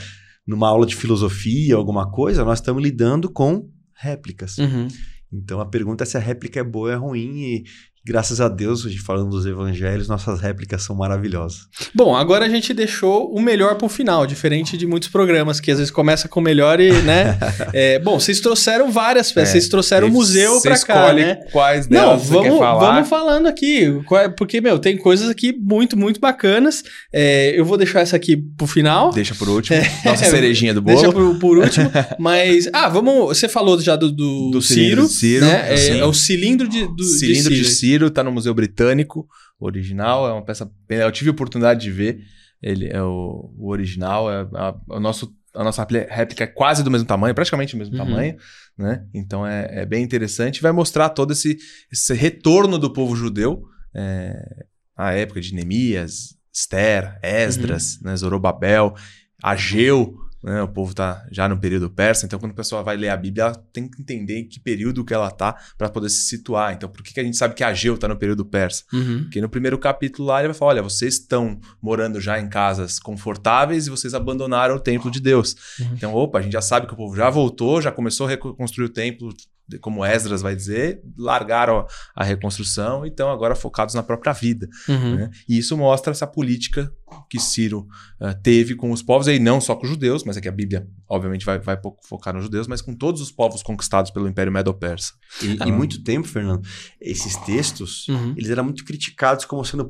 [0.47, 4.57] numa aula de filosofia, alguma coisa, nós estamos lidando com réplicas.
[4.57, 4.87] Uhum.
[5.31, 7.63] Então a pergunta é se a réplica é boa ou é ruim e
[8.05, 11.61] graças a Deus, hoje falando dos evangelhos, nossas réplicas são maravilhosas.
[11.95, 15.77] Bom, agora a gente deixou o melhor pro final, diferente de muitos programas que às
[15.77, 17.37] vezes começa com o melhor e, né?
[17.73, 21.35] É, bom, vocês trouxeram várias peças, É, vocês trouxeram o museu pra cá, escolhe né?
[21.51, 22.93] quais Não, delas quer vamos, falar.
[22.93, 23.83] vamos falando aqui,
[24.13, 26.83] é- porque, meu, tem coisas aqui muito, muito bacanas.
[27.11, 29.11] É, eu vou deixar essa aqui pro final.
[29.11, 29.77] Deixa por último.
[30.05, 31.31] Nossa É, cerejinha do Deixa bolo.
[31.35, 31.89] por, por último.
[32.19, 33.37] mas, ah, vamos.
[33.37, 35.07] Você falou já do, do, Do Ciro.
[35.07, 35.73] Ciro, né?
[35.73, 37.92] É, é o cilindro de, do, Cilindro de de Ciro.
[37.93, 39.27] Ciro tá no Museu Britânico,
[39.59, 40.69] original, é uma peça.
[40.89, 42.21] Eu tive a oportunidade de ver.
[42.61, 46.89] Ele é o, o original, é a, o nosso, a nossa réplica é quase do
[46.89, 48.03] mesmo tamanho, praticamente do mesmo Uhum.
[48.05, 48.37] tamanho,
[48.77, 49.05] né?
[49.13, 50.61] Então é, é bem interessante.
[50.61, 51.57] Vai mostrar todo esse,
[51.91, 53.63] esse retorno do povo judeu
[53.93, 54.65] é,
[54.97, 58.01] à época de Neemias, Esther, Esdras, Uhum.
[58.09, 58.95] né, Zorobabel,
[59.43, 60.15] Ageu.
[60.43, 63.15] Né, o povo tá já no período persa, então quando a pessoa vai ler a
[63.15, 66.73] Bíblia, ela tem que entender em que período que ela tá para poder se situar.
[66.73, 68.83] Então, por que, que a gente sabe que Ageu tá no período persa?
[68.91, 69.23] Uhum.
[69.23, 72.99] Porque no primeiro capítulo lá ele vai falar: olha, vocês estão morando já em casas
[72.99, 75.55] confortáveis e vocês abandonaram o templo de Deus.
[75.79, 75.89] Uhum.
[75.93, 78.85] Então, opa, a gente já sabe que o povo já voltou, já começou a reconstruir
[78.85, 79.33] o templo,
[79.79, 84.67] como Esdras vai dizer, largaram a reconstrução e estão agora focados na própria vida.
[84.89, 85.15] Uhum.
[85.15, 85.31] né?
[85.47, 86.91] E isso mostra essa política
[87.29, 87.87] que Ciro
[88.19, 90.51] ah, teve com os povos, aí não só com os judeus, mas é que a
[90.51, 94.27] Bíblia, obviamente, vai, vai fo- focar nos judeus, mas com todos os povos conquistados pelo
[94.27, 95.13] Império Medo-Persa.
[95.41, 95.67] E, Ah.
[95.67, 96.61] e muito tempo, Fernando,
[97.01, 98.33] esses textos, Uhum.
[98.37, 99.85] eles eram muito criticados como sendo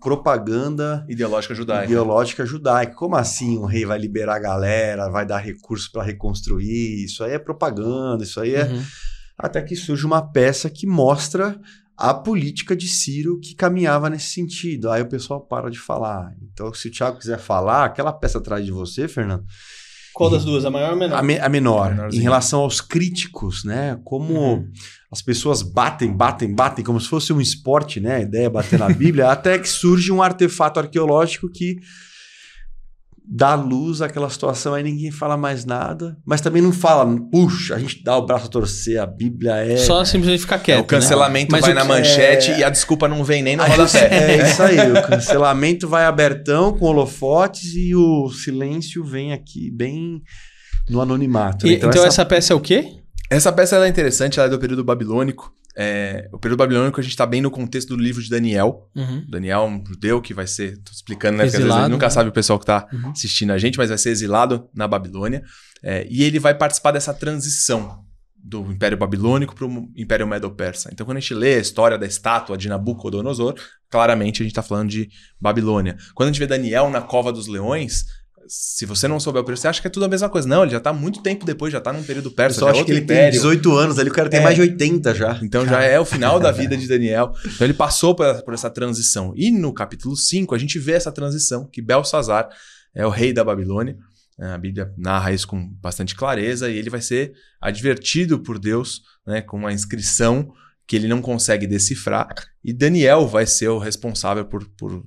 [0.00, 1.84] propaganda Ideológica judaica.
[1.86, 2.94] ideológica judaica.
[2.94, 7.04] Como assim um rei vai liberar a galera, vai dar recursos para reconstruir?
[7.04, 8.64] Isso aí é propaganda, isso aí é...
[8.64, 8.82] Uhum.
[9.42, 11.58] Até que surge uma peça que mostra
[12.00, 14.90] a política de Ciro que caminhava nesse sentido.
[14.90, 16.32] Aí o pessoal para de falar.
[16.52, 19.44] Então, se o Thiago quiser falar, aquela peça atrás de você, Fernando,
[20.14, 20.64] Qual das duas?
[20.64, 21.18] A maior ou a menor?
[21.18, 22.22] a, me- a menor, em Menorzinha.
[22.22, 23.98] relação aos críticos, né?
[24.04, 24.72] Como Uhum.
[25.12, 28.16] as pessoas batem, batem, batem, como se fosse um esporte, né?
[28.16, 31.76] A ideia é bater na Bíblia, até que surge um artefato arqueológico que
[33.32, 37.78] dá luz àquela situação, aí ninguém fala mais nada, mas também não fala, puxa, a
[37.78, 39.76] gente dá o braço a torcer, a Bíblia é.
[39.76, 40.78] Só simplesmente ficar quieto.
[40.78, 43.56] É, o cancelamento Mas vai o na manchete é- e a desculpa não vem nem
[43.56, 44.08] no rodapé.
[44.10, 50.20] é isso aí, o cancelamento vai abertão com holofotes e o silêncio vem aqui bem
[50.88, 51.66] no anonimato.
[51.66, 51.72] Né?
[51.72, 51.78] né?
[51.78, 52.24] E- então, essa...
[52.24, 52.96] peça é o quê?
[53.30, 55.52] Essa peça ela é interessante, ela é do período babilônico.
[55.76, 58.88] É, o período babilônico a gente está bem no contexto do livro de Daniel.
[58.94, 59.24] Uhum.
[59.28, 61.44] Daniel é um judeu que vai ser, tô explicando, né?
[61.44, 62.10] Porque às vezes Exilado, a gente nunca né?
[62.10, 63.10] sabe o pessoal que está Uhum.
[63.10, 65.42] assistindo a gente, mas vai ser exilado na Babilônia.
[65.82, 68.04] É, e ele vai participar dessa transição
[68.42, 70.90] do Império Babilônico para o Império Medo-Persa.
[70.92, 73.54] Então, quando a gente lê a história da estátua de Nabucodonosor,
[73.90, 75.08] claramente a gente está falando de
[75.40, 75.96] Babilônia.
[76.14, 78.06] Quando a gente vê Daniel na Cova dos Leões,
[78.52, 80.48] se você não souber o período, você acha que é tudo a mesma coisa.
[80.48, 82.70] Não, ele já está muito tempo depois, já está num período persa, só já é
[82.72, 83.32] acho que outro ele tem império.
[83.32, 84.42] 18 anos ali, o cara tem É.
[84.42, 85.38] mais de 80 já.
[85.40, 87.32] Então já é o final da vida de Daniel.
[87.46, 89.32] Então ele passou por, por essa transição.
[89.36, 92.48] E no capítulo 5 a gente vê essa transição, que Belsazar
[92.92, 93.96] é o rei da Babilônia.
[94.38, 99.42] A Bíblia narra isso com bastante clareza e ele vai ser advertido por Deus né,
[99.42, 100.50] com uma inscrição
[100.86, 102.26] que ele não consegue decifrar.
[102.64, 105.04] E Daniel vai ser o responsável por, por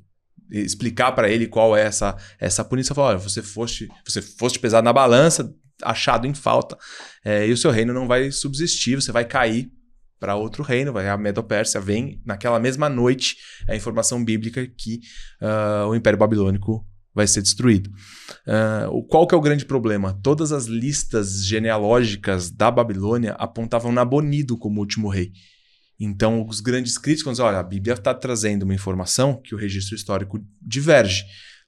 [0.53, 2.95] explicar para ele qual é essa, essa punição.
[2.95, 6.77] Falar, olha, você foste, você foste pesado na balança, achado em falta,
[7.25, 9.69] é, e o seu reino não vai subsistir, você vai cair
[10.19, 13.35] para outro reino, vai a Medo-Pérsia, vem naquela mesma noite
[13.67, 15.01] a informação bíblica que
[15.41, 17.91] ah, o Império Babilônico vai ser destruído.
[18.89, 20.17] O- qual que é o grande problema?
[20.23, 25.31] Todas as listas genealógicas da Babilônia apontavam Nabonido como último rei.
[26.03, 29.95] Então, os grandes críticos dizem, olha, a Bíblia está trazendo uma informação que o registro
[29.95, 31.23] histórico diverge.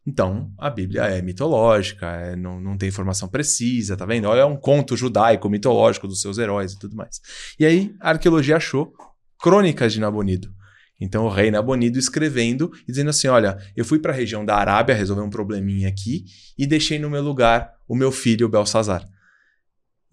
[0.05, 4.27] Então, a Bíblia é mitológica, é- não, não tem informação precisa, tá vendo?
[4.27, 7.21] Olha, é um conto judaico, mitológico dos seus heróis e tudo mais.
[7.57, 8.93] E aí, a arqueologia achou
[9.41, 10.53] crônicas de Nabonido.
[10.99, 14.55] Então, o rei Nabonido escrevendo e dizendo assim: olha, eu fui para a região da
[14.55, 16.25] Arábia resolver um probleminha aqui
[16.57, 19.05] e deixei no meu lugar o meu filho Belsazar.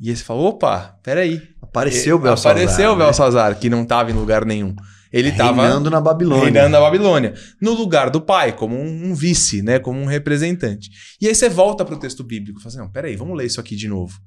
[0.03, 1.40] E aí você fala: opa, peraí.
[1.62, 2.53] Apareceu o Belsazar.
[2.53, 3.05] Apareceu o né?
[3.05, 4.74] Belsazar, que não estava em lugar nenhum.
[5.12, 6.44] Ele estava Reinando na Babilônia.
[6.44, 10.90] reinando na Babilônia, no lugar do pai, como um, vice, né, como um representante.
[11.20, 13.61] E aí você volta para o texto bíblico, fala assim, não, peraí, vamos ler isso
[13.61, 14.18] aqui de novo.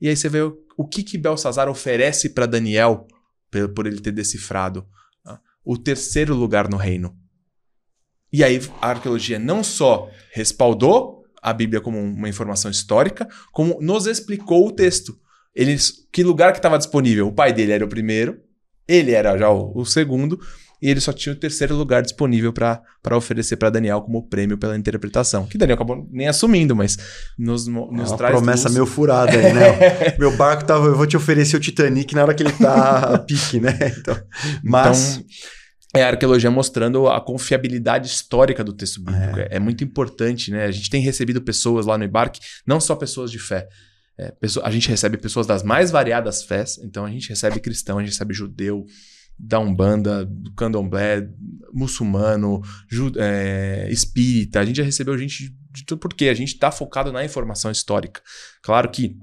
[0.00, 3.06] E aí você vê o, o que que Belsazar oferece para Daniel,
[3.50, 4.84] por, por ele ter decifrado
[5.24, 7.16] ah, o terceiro lugar no reino.
[8.32, 14.06] E aí a arqueologia não só respaldou a Bíblia como uma informação histórica, como nos
[14.06, 15.16] explicou o texto.
[15.54, 17.26] Eles, que lugar que estava disponível?
[17.28, 18.38] O pai dele era o primeiro,
[18.88, 20.40] ele era já o, o segundo,
[20.80, 22.82] e ele só tinha o terceiro lugar disponível para
[23.12, 25.46] oferecer para Daniel como prêmio pela interpretação.
[25.46, 26.96] Que Daniel acabou nem assumindo, mas
[27.38, 28.74] nos, mo- É nos uma traz promessa luz.
[28.74, 30.16] meio furada aí, né?
[30.18, 33.18] Meu barco tava, eu vou te oferecer o Titanic na hora que ele tá a
[33.18, 33.78] pique, né?
[33.98, 34.20] Então,
[34.64, 35.24] mas Então,
[35.94, 39.38] é a arqueologia mostrando a confiabilidade histórica do texto bíblico.
[39.38, 39.48] É.
[39.52, 40.64] é muito importante, né?
[40.64, 43.68] A gente tem recebido pessoas lá no embarque, não só pessoas de fé.
[44.18, 48.00] É, a gente recebe pessoas das mais variadas fés, então a gente recebe cristão, a
[48.02, 48.84] gente recebe judeu,
[49.38, 51.28] da Umbanda, do Candomblé,
[51.72, 54.60] muçulmano, ju- é, espírita.
[54.60, 58.20] A gente já recebeu gente de tudo, porque a gente está focado na informação histórica.
[58.62, 59.16] Claro que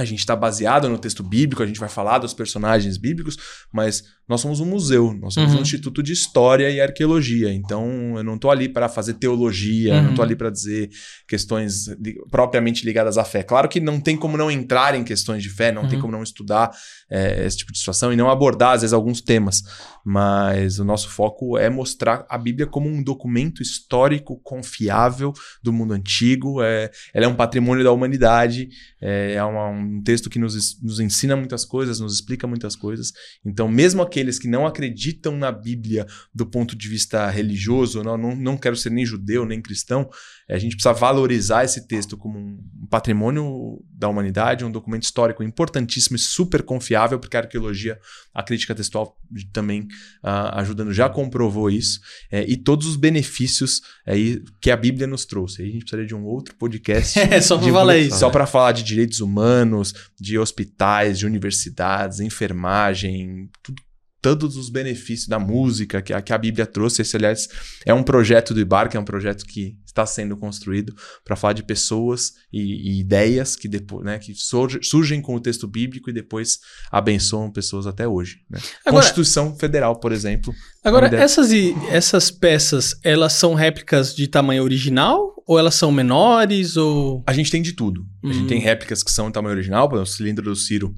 [0.00, 3.36] a gente está baseado no texto bíblico, a gente vai falar dos personagens bíblicos,
[3.72, 5.58] mas nós somos um museu, nós somos Uhum.
[5.58, 7.52] um instituto de história e arqueologia.
[7.52, 10.10] Então, eu não estou ali para fazer teologia, eu não Uhum.
[10.10, 10.88] estou ali para dizer
[11.26, 13.42] questões li- propriamente ligadas à fé.
[13.42, 16.02] Claro que não tem como não entrar em questões de fé, não tem Uhum.
[16.02, 16.70] como não estudar
[17.12, 19.62] é, esse tipo de situação e não abordar, às vezes, alguns temas.
[20.04, 25.92] Mas o nosso foco é mostrar a Bíblia como um documento histórico confiável do mundo
[25.92, 26.62] antigo.
[26.62, 28.68] É, ela é um patrimônio da humanidade,
[29.00, 33.12] é, é uma- um texto que nos, nos ensina muitas coisas, nos explica muitas coisas.
[33.44, 38.36] Então, mesmo aqueles que não acreditam na Bíblia do ponto de vista religioso, não, não,
[38.36, 40.08] não quero ser nem judeu nem cristão,
[40.54, 46.16] a gente precisa valorizar esse texto como um patrimônio da humanidade, um documento histórico importantíssimo
[46.16, 47.98] e super confiável, porque a arqueologia,
[48.34, 49.16] a crítica textual
[49.52, 49.86] também
[50.22, 55.24] ah, ajudando, já comprovou isso, é, e todos os benefícios aí que a Bíblia nos
[55.24, 55.62] trouxe.
[55.62, 58.18] Aí a gente precisaria de um outro podcast É, só de- falar isso.
[58.18, 63.80] Só para falar de direitos humanos, de hospitais, de universidades, enfermagem, tudo,
[64.22, 67.02] todos os benefícios da música que a, que a Bíblia trouxe.
[67.02, 67.48] Esse, aliás,
[67.86, 70.94] é um projeto do IBAR, que é um projeto que está sendo construído
[71.24, 72.60] para falar de pessoas e,
[72.96, 76.58] e ideias que, depois, né, que surge- surgem com o texto bíblico e depois
[76.92, 78.38] abençoam pessoas até hoje.
[78.50, 78.60] né?
[78.86, 80.52] Agora- Constituição Federal, por exemplo.
[80.84, 81.22] Agora, ideia.
[81.22, 81.50] essas,
[81.90, 85.30] essas peças, elas são réplicas de tamanho original?
[85.46, 86.76] Ou elas são menores?
[86.76, 87.24] Ou.
[87.26, 88.02] A gente tem de tudo.
[88.22, 88.32] A Hum.
[88.32, 90.94] gente tem réplicas que são em tamanho original, por exemplo, o cilindro do Ciro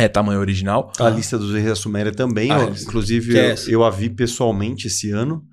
[0.00, 0.92] é tamanho original.
[0.98, 4.08] a lista dos reis da Suméria também, Ah, inclusive Que é eu, eu a vi
[4.10, 5.44] pessoalmente esse ano.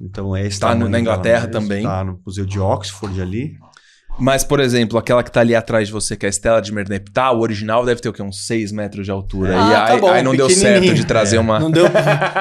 [0.00, 1.82] Então é Tá tamanho na Inglaterra também.
[1.82, 3.56] Tá no Museu de Oxford ali.
[4.18, 6.72] Mas, por exemplo, aquela que tá ali atrás de você, que é a Estela de
[6.72, 8.22] Merneptah, o original deve ter o quê?
[8.22, 9.54] Uns 6 metros de altura.
[9.54, 11.40] Ah, e tá aí, bom, aí não deu certo de trazer É.
[11.40, 11.60] uma.
[11.60, 11.84] Não deu.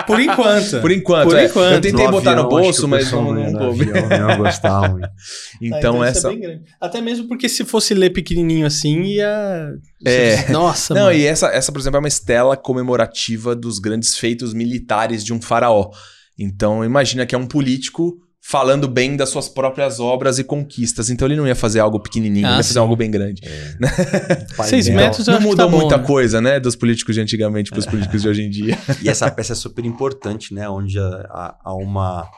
[0.08, 0.80] Por enquanto.
[0.82, 1.46] Por enquanto, Por é.
[1.46, 1.74] enquanto.
[1.74, 3.86] Eu tentei No botar no avião, acho bolso, mas não, não no coube.
[3.86, 4.38] não
[4.92, 5.10] muito.
[5.62, 6.34] Então, Ah, isso essa.
[6.34, 6.60] é.
[6.80, 9.74] Até mesmo porque se fosse ler pequenininho assim, ia.
[10.06, 10.50] É.
[10.52, 11.18] Nossa, Não, mano.
[11.18, 15.42] e essa, essa, por exemplo, é uma estela comemorativa dos grandes feitos militares de um
[15.42, 15.90] faraó.
[16.38, 18.18] Então, imagina que é um político
[18.48, 21.10] falando bem das suas próprias obras e conquistas.
[21.10, 22.68] Então, ele não ia fazer algo pequenininho, Ah, ele ia sim.
[22.70, 23.42] fazer algo bem grande.
[24.66, 25.04] Seis Painel.
[25.04, 26.04] metros eu Não acho que mudou tá bom, muita né?
[26.06, 26.60] coisa, né?
[26.60, 28.78] Dos políticos de antigamente para os políticos de hoje em dia.
[29.02, 30.70] E essa peça é super importante, né?
[30.70, 32.30] Onde há, há- há uma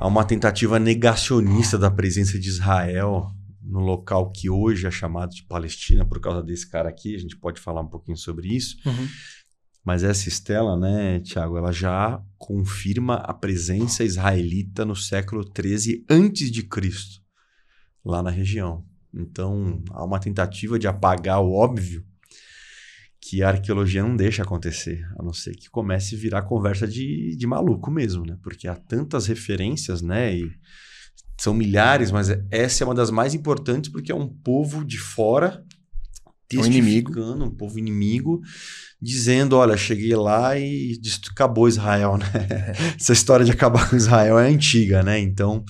[0.00, 3.26] há uma tentativa negacionista da presença de Israel
[3.62, 7.14] no local que hoje é chamado de Palestina por causa desse cara aqui.
[7.14, 8.76] A gente pode falar um pouquinho sobre isso.
[8.84, 9.06] Uhum.
[9.84, 16.50] Mas essa estela, né, Tiago, ela já confirma a presença israelita no século XIII antes
[16.50, 17.22] de Cristo,
[18.04, 18.84] lá na região.
[19.12, 22.04] Então, há uma tentativa de apagar o óbvio
[23.20, 27.36] que a arqueologia não deixa acontecer, a não ser que comece a virar conversa de,
[27.36, 28.38] de maluco mesmo, né?
[28.42, 30.36] Porque há tantas referências, né?
[30.36, 30.50] E
[31.38, 35.64] são milhares, mas essa é uma das mais importantes porque é um povo de fora
[36.58, 37.12] um inimigo.
[37.44, 38.40] um povo inimigo,
[39.02, 40.98] dizendo, olha, cheguei lá e
[41.30, 42.26] acabou Israel, né?
[42.98, 45.18] Essa história de acabar com Israel é antiga, né?
[45.18, 45.64] Então,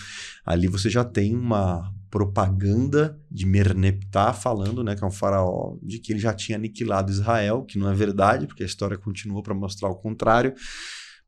[0.45, 6.01] ali você já tem uma propaganda de Merneptah falando, né, que é um faraó, de
[6.01, 9.55] que ele já tinha aniquilado Israel, que não é verdade, porque a história continua para
[9.55, 10.53] mostrar o contrário.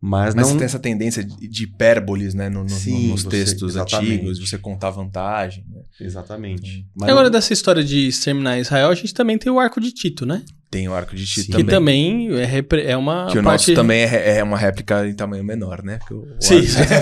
[0.00, 2.48] Mas, Mas não tem essa tendência de hipérboles, né?
[2.48, 4.14] no- no- Sim, nos você- textos exatamente.
[4.14, 5.64] antigos, você contar vantagem.
[5.70, 5.82] Né?
[6.00, 6.84] exatamente.
[6.96, 9.80] Mas E agora, não- dessa história de exterminar Israel, a gente também tem o arco
[9.80, 10.42] de Tito, né?
[10.72, 11.52] Tem o arco de Tito Sim.
[11.52, 12.28] Que também.
[12.30, 13.26] também é, é uma.
[13.26, 13.68] Que o parte...
[13.68, 15.98] nosso também é, é uma réplica em tamanho menor, né?
[15.98, 16.60] Porque o- o Sim.
[16.78, 16.92] arco-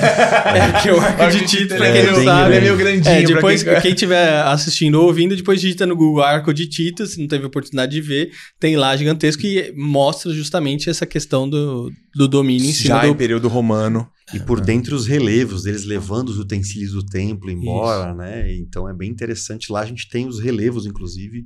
[0.76, 2.48] é que o arco de Tito, pra é quem não sabe.
[2.50, 2.56] grande.
[2.56, 3.14] é meio grandinho.
[3.14, 7.06] É, depois, quem- quem estiver assistindo ou ouvindo, depois digita no Google Arco de Tito,
[7.06, 11.92] se não teve oportunidade de ver, tem lá gigantesco que mostra justamente essa questão do,
[12.12, 13.06] do domínio em cima Já do.
[13.06, 14.04] em período romano.
[14.34, 18.52] E por dentro os relevos deles levando os utensílios do templo embora, né?
[18.54, 19.72] Então é bem interessante.
[19.72, 21.44] Lá a gente tem os relevos, inclusive,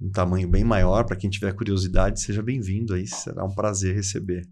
[0.00, 1.04] um tamanho bem maior.
[1.04, 3.06] Para quem tiver curiosidade, seja bem-vindo aí.
[3.06, 4.46] Será um prazer receber.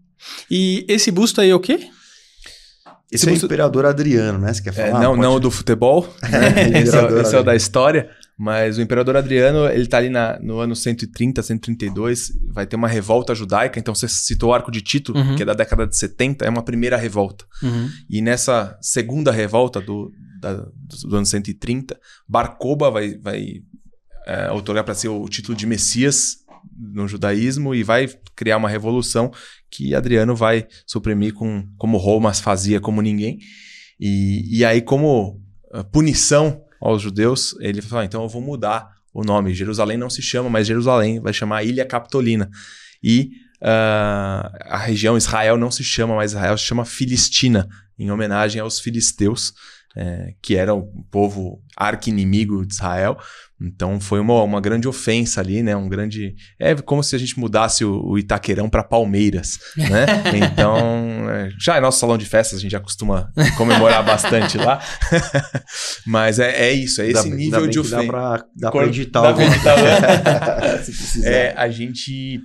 [0.49, 1.89] E esse busto aí é o quê?
[3.09, 4.53] Esse Se é o imperador Adriano, né?
[4.53, 4.99] Você quer É, falar?
[5.01, 6.13] não, Pode- não o do futebol.
[6.23, 6.79] né?
[6.83, 8.09] esse, é, esse é o da história.
[8.37, 12.31] Mas o imperador Adriano, ele tá ali na- no ano 130, 132.
[12.53, 13.79] Vai ter uma revolta judaica.
[13.79, 15.35] Então você citou o arco de Tito, Uhum.
[15.37, 16.45] que é da década de 70.
[16.45, 17.45] É uma primeira revolta.
[18.09, 20.65] E nessa segunda revolta do, da-
[21.07, 23.61] do ano 130, Barcoba vai, vai
[24.27, 26.37] é, para si o título de Messias
[26.77, 29.31] no judaísmo e vai criar uma revolução
[29.69, 33.39] que Adriano vai suprimir com, como Roma fazia como ninguém.
[33.99, 38.89] E, e aí, como ah, punição aos judeus, ele falou: ah, então eu vou mudar
[39.13, 39.53] o nome.
[39.53, 42.49] Jerusalém não se chama mais Jerusalém, vai chamar Ilha Capitolina.
[43.01, 47.67] E ah, a região Israel não se chama mais Israel, se chama Filistina,
[47.97, 49.53] em homenagem aos filisteus,
[49.95, 53.17] eh, que eram o povo arqui-inimigo de Israel.
[53.59, 55.75] Então foi uma, uma grande ofensa ali, né?
[55.75, 56.35] Um grande.
[56.59, 60.05] É como se a gente mudasse o, o Itaquerão para Palmeiras, né?
[60.51, 64.79] Então, é, já é nosso salão de festas, a gente já costuma comemorar bastante lá.
[66.05, 68.11] Mas é, é isso, é esse bem- nível bem de que Dá ofensa.
[68.11, 71.29] pra, dá Quando- editar dá editar, Se precisar.
[71.29, 72.39] É, a gente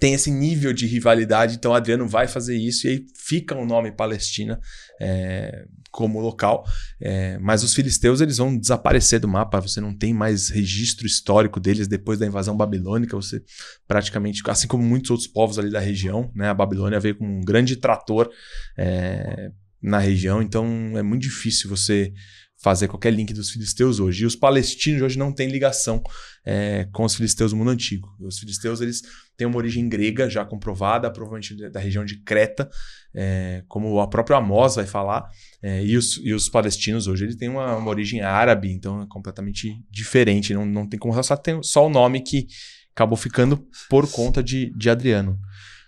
[0.00, 3.90] tem esse nível de rivalidade, então Adriano vai fazer isso e aí fica o nome
[3.90, 4.58] Palestina
[5.00, 6.64] é, como local.
[7.00, 11.58] É, mas os filisteus eles vão desaparecer do mapa, você não tem mais registro histórico
[11.58, 13.16] deles depois da invasão babilônica.
[13.16, 13.42] Você
[13.86, 17.40] praticamente, assim como muitos outros povos ali da região, né, a Babilônia veio com um
[17.40, 18.30] grande trator
[18.76, 22.12] é, na região, então é muito difícil você
[22.60, 24.24] fazer qualquer link dos filisteus hoje.
[24.24, 26.02] E os palestinos hoje não têm ligação
[26.44, 28.08] é, com os filisteus do mundo antigo.
[28.20, 29.00] Os filisteus eles
[29.36, 32.68] têm uma origem grega já comprovada, provavelmente da- da região de Creta,
[33.14, 35.28] é, como a própria Amós vai falar.
[35.62, 39.06] É, e, os, e os palestinos hoje eles têm uma, uma origem árabe, então é
[39.08, 40.54] completamente diferente.
[40.54, 42.46] Não, não tem como só tem só o nome que
[42.92, 45.38] acabou ficando por conta de, de Adriano.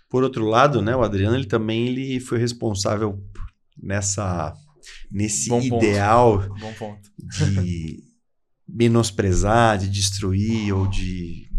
[0.09, 3.17] Por outro lado, né, o Adriano ele também ele foi responsável
[3.81, 4.53] nessa
[5.11, 5.85] nesse Bom ponto.
[5.85, 7.09] ideal Bom ponto.
[7.17, 8.03] de
[8.67, 11.50] menosprezar, de destruir ou de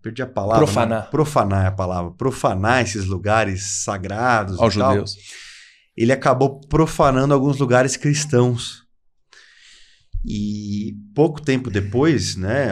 [0.00, 0.64] perdi a palavra.
[0.64, 1.04] Profanar.
[1.04, 1.08] né?
[1.10, 2.10] Profanar é a palavra.
[2.12, 4.90] Profanar esses lugares sagrados Aos tal.
[4.92, 5.16] judeus.
[5.96, 8.82] Ele acabou profanando alguns lugares cristãos.
[10.24, 12.70] E pouco tempo depois, né,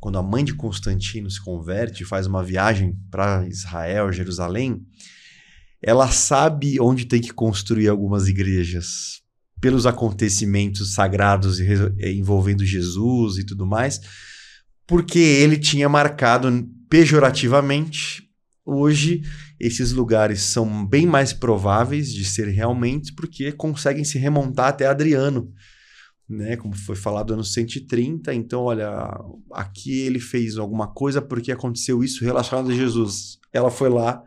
[0.00, 4.84] quando a mãe de Constantino se converte e faz uma viagem para Israel, Jerusalém,
[5.80, 9.22] ela sabe onde tem que construir algumas igrejas
[9.60, 11.60] pelos acontecimentos sagrados
[12.00, 14.00] envolvendo Jesus e tudo mais,
[14.92, 18.28] porque ele tinha marcado pejorativamente.
[18.62, 19.22] Hoje,
[19.58, 25.50] esses lugares são bem mais prováveis de ser realmente porque conseguem se remontar até Adriano,
[26.28, 26.58] né?
[26.58, 28.34] Como foi falado no 130.
[28.34, 28.90] Então, olha,
[29.52, 33.38] aqui ele fez alguma coisa porque aconteceu isso relacionado a Jesus.
[33.50, 34.22] Ela foi lá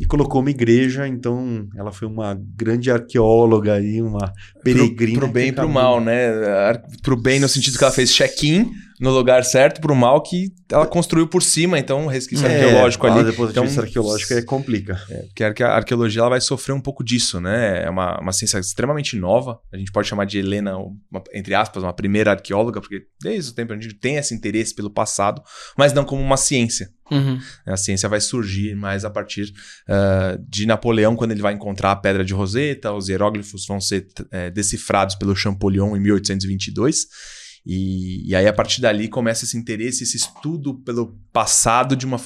[0.00, 4.32] e colocou uma igreja, então ela foi uma grande arqueóloga aí, uma
[4.64, 5.18] peregrina.
[5.18, 6.72] Pro, pro bem e pro mal, né?
[7.02, 10.86] Pro bem no sentido que ela fez check-in no lugar certo, pro mal que ela
[10.86, 13.24] construiu por cima, então resquício é, arqueológico ali.
[13.24, 15.00] Depois então, arqueológico é complica.
[15.08, 17.82] É, porque a arqueologia ela vai sofrer um pouco disso, né?
[17.84, 19.58] É uma, uma ciência extremamente nova.
[19.72, 23.54] A gente pode chamar de Helena, uma, entre aspas, uma primeira arqueóloga, porque desde o
[23.54, 25.42] tempo a gente tem esse interesse pelo passado,
[25.78, 26.90] mas não como uma ciência.
[27.10, 27.40] Uhum.
[27.66, 29.52] A ciência vai surgir mais a partir
[29.88, 34.06] uh, de Napoleão, quando ele vai encontrar a Pedra de Roseta, os hieróglifos vão ser
[34.20, 37.06] uh, decifrados pelo Champollion em 1822.
[37.64, 42.18] E, e, aí, a partir dali, começa esse interesse, esse estudo pelo passado de uma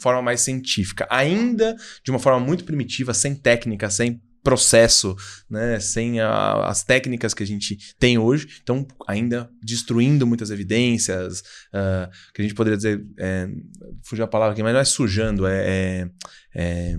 [0.00, 1.06] forma mais científica.
[1.10, 1.74] Ainda
[2.04, 5.16] de uma forma muito primitiva, sem técnica, sem processo,
[5.48, 5.78] né?
[5.78, 8.48] sem a, as técnicas que a gente tem hoje.
[8.62, 11.40] Então, ainda destruindo muitas evidências,
[11.72, 13.48] uh, que a gente poderia dizer, é,
[14.02, 16.08] fugiu a palavra aqui, mas não é sujando, é, é,
[16.54, 16.96] é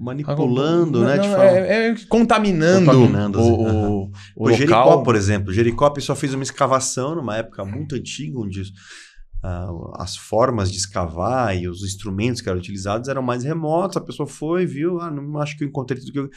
[0.00, 1.16] manipulando, né?
[1.16, 5.52] Não, é, é, contaminando, contaminando o, o, o, o Jericó, por exemplo.
[5.52, 11.54] Jericó, pessoa fez uma escavação numa época muito antiga, onde uh, as formas de escavar
[11.56, 13.98] e os instrumentos que eram utilizados eram mais remotos.
[13.98, 16.30] A pessoa foi, viu, ah, não acho que eu encontrei tudo que eu...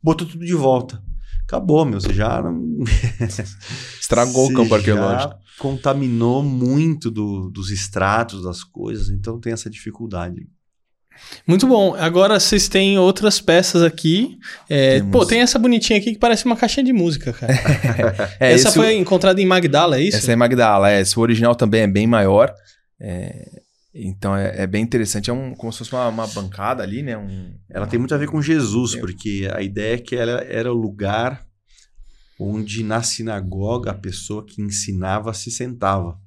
[0.00, 1.02] Botou tudo de volta.
[1.42, 2.00] Acabou, meu.
[2.00, 2.40] Você já.
[3.98, 5.34] Estragou o campo arqueológico.
[5.58, 10.46] Contaminou muito do, dos extratos das coisas, então tem essa dificuldade.
[11.46, 11.94] Muito bom.
[11.94, 14.38] Agora vocês têm outras peças aqui.
[14.68, 17.54] É, pô, tem essa bonitinha aqui que parece uma caixinha de música, cara.
[18.40, 20.18] é, essa foi encontrada em Magdala, é isso?
[20.18, 21.00] Essa é em Magdala, é.
[21.00, 22.52] Esse original também é bem maior.
[23.00, 23.60] É,
[23.94, 25.30] então é, é, bem interessante.
[25.30, 27.16] É um, como se fosse uma, uma bancada ali, né?
[27.16, 29.00] Um, ela tem muito a ver com Jesus, é.
[29.00, 31.46] porque a ideia é que ela era o lugar
[32.38, 36.18] onde na sinagoga a pessoa que ensinava se sentava.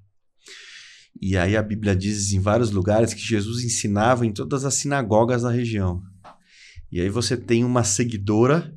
[1.21, 5.43] E aí a Bíblia diz em vários lugares que Jesus ensinava em todas as sinagogas
[5.43, 6.01] da região.
[6.91, 8.75] E aí você tem uma seguidora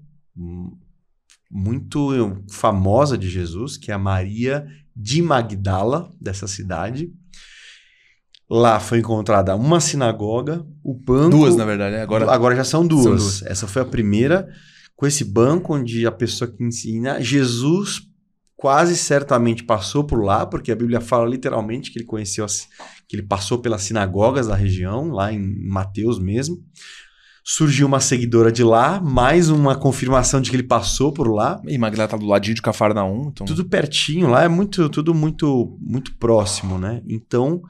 [1.50, 7.10] muito famosa de Jesus, que é a Maria de Magdala, dessa cidade.
[8.48, 11.30] Lá foi encontrada uma sinagoga, o banco.
[11.30, 12.02] Duas, na verdade, né?
[12.02, 12.30] agora.
[12.30, 13.04] Agora já são duas.
[13.04, 13.42] São duas.
[13.42, 14.46] Essa foi a primeira,
[14.94, 18.02] com esse banco onde a pessoa que ensina, Jesus
[18.56, 22.68] quase certamente passou por lá, porque a Bíblia fala literalmente que ele conheceu, as,
[23.08, 26.56] que ele passou pelas sinagogas da região, lá em Mateus mesmo.
[27.46, 31.60] Surgiu uma seguidora de lá, mais uma confirmação de que ele passou por lá.
[31.66, 33.28] E Magdalena tá do ladinho de Cafarnaum.
[33.28, 33.46] Então...
[33.46, 37.02] Tudo pertinho, lá é muito, tudo muito, muito próximo, né?
[37.06, 37.60] Então,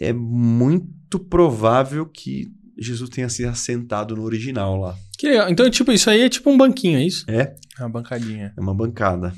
[0.00, 4.96] é muito provável que Jesus tenha se assentado no original lá.
[5.18, 5.50] Que legal.
[5.50, 7.26] Então, tipo, isso aí é tipo um banquinho, é isso?
[7.28, 7.54] É.
[7.78, 8.54] É uma bancadinha.
[8.56, 9.34] É uma bancada.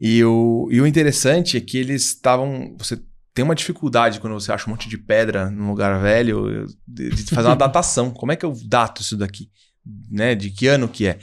[0.00, 2.74] E o, e o interessante é que eles estavam.
[2.78, 2.98] Você
[3.34, 7.48] tem uma dificuldade quando você acha um monte de pedra num lugar velho de, fazer
[7.48, 8.10] uma datação.
[8.10, 9.50] Como é que eu dato isso daqui?
[10.10, 10.34] Né?
[10.34, 11.18] De que ano que é?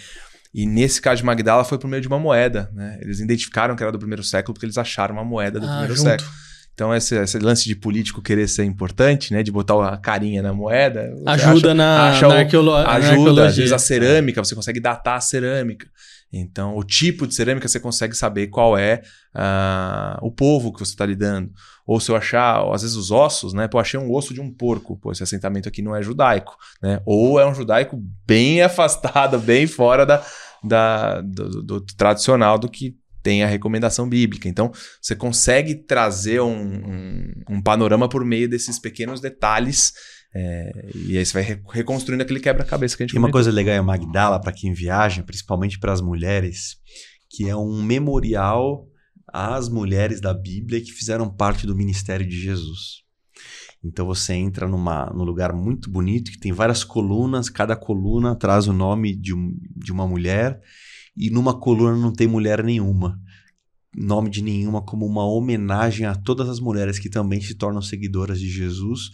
[0.53, 2.69] E nesse caso de Magdala foi por meio de uma moeda.
[2.73, 2.99] Né?
[3.01, 5.95] Eles identificaram que era do primeiro século porque eles acharam uma moeda do ah, primeiro
[5.95, 6.09] junto.
[6.09, 6.29] século.
[6.77, 9.41] Então, esse, esse, lance de político querer ser importante, né?
[9.41, 11.11] De botar a carinha na moeda.
[11.25, 13.45] Ajuda acha, na, acha na, arqueolo ajuda, na arqueologia.
[13.47, 15.87] Às vezes, a cerâmica, você consegue datar a cerâmica.
[16.31, 19.01] Então, o tipo de cerâmica você consegue saber qual é
[19.33, 21.51] uh, o povo que você está lidando.
[21.85, 23.67] Ou se eu achar, às vezes, os ossos, né?
[23.67, 24.97] Pô, achei um osso de um porco.
[24.97, 27.01] Pô, esse assentamento aqui não é judaico, né?
[27.05, 30.25] Ou é um judaico bem afastado, bem fora da,
[30.63, 34.47] da, do, do tradicional do que tem a recomendação bíblica.
[34.47, 34.71] Então,
[35.01, 39.91] você consegue trazer um, um, um panorama por meio desses pequenos detalhes.
[40.39, 43.73] É, e aí você vai reconstruindo aquele quebra-cabeça que a gente E uma coisa legal
[43.73, 46.77] é Magdala, para quem viaja, principalmente para as mulheres,
[47.27, 48.87] que é um memorial
[49.33, 53.03] às mulheres da Bíblia que fizeram parte do ministério de Jesus.
[53.83, 58.67] Então você entra numa, num lugar muito bonito que tem várias colunas, cada coluna traz
[58.67, 60.61] o nome de, um, de uma mulher
[61.15, 63.19] e numa coluna não tem mulher nenhuma.
[63.95, 68.39] Nome de nenhuma, como uma homenagem a todas as mulheres que também se tornam seguidoras
[68.39, 69.09] de Jesus,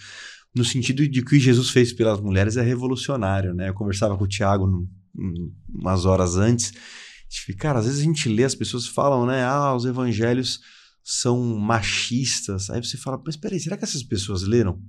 [0.56, 3.70] no sentido de que Jesus fez pelas mulheres é revolucionário, né?
[3.70, 4.88] Eu conversava com o Tiago
[5.70, 6.74] umas horas antes,
[7.58, 9.44] cara, às vezes a gente lê, as pessoas falam, né?
[9.44, 10.60] Ah, os evangelhos
[11.04, 12.70] são machistas.
[12.70, 14.80] Aí você fala, mas peraí, será que essas pessoas leram?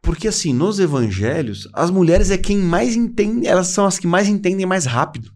[0.00, 4.28] Porque assim, nos evangelhos, as mulheres é quem mais entende, elas são as que mais
[4.28, 5.32] entendem mais rápido.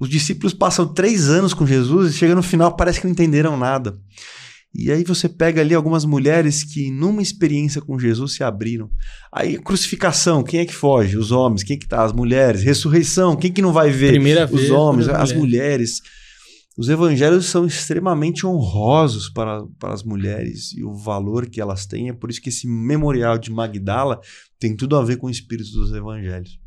[0.00, 3.56] Os discípulos passam três anos com Jesus e chega no final parece que não entenderam
[3.56, 3.96] nada.
[4.74, 8.90] E aí você pega ali algumas mulheres que numa experiência com Jesus se abriram.
[9.32, 11.16] Aí crucificação, quem é que foge?
[11.16, 12.02] Os homens, quem é que tá?
[12.02, 12.62] As mulheres.
[12.62, 14.10] Ressurreição, quem que não vai ver?
[14.10, 16.00] Primeira Os homens, as mulheres.
[16.76, 22.08] Os evangelhos são extremamente honrosos para, para as mulheres e o valor que elas têm.
[22.08, 24.18] É por isso que esse memorial de Magdala
[24.58, 26.58] tem tudo a ver com o espírito dos evangelhos.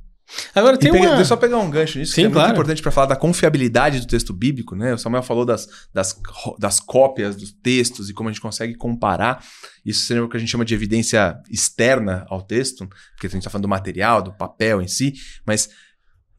[0.54, 1.10] Agora tem pega- uma.
[1.16, 2.48] Deixa eu só pegar um gancho nisso, Sim, que é claro.
[2.50, 4.94] muito importante para falar da confiabilidade do texto bíblico, né?
[4.94, 6.20] O Samuel falou das, das,
[6.60, 9.44] das cópias dos textos e como a gente consegue comparar.
[9.86, 13.40] Isso seria o que a gente chama de evidência externa ao texto, porque a gente
[13.40, 15.14] está falando do material, do papel em si,
[15.46, 15.70] mas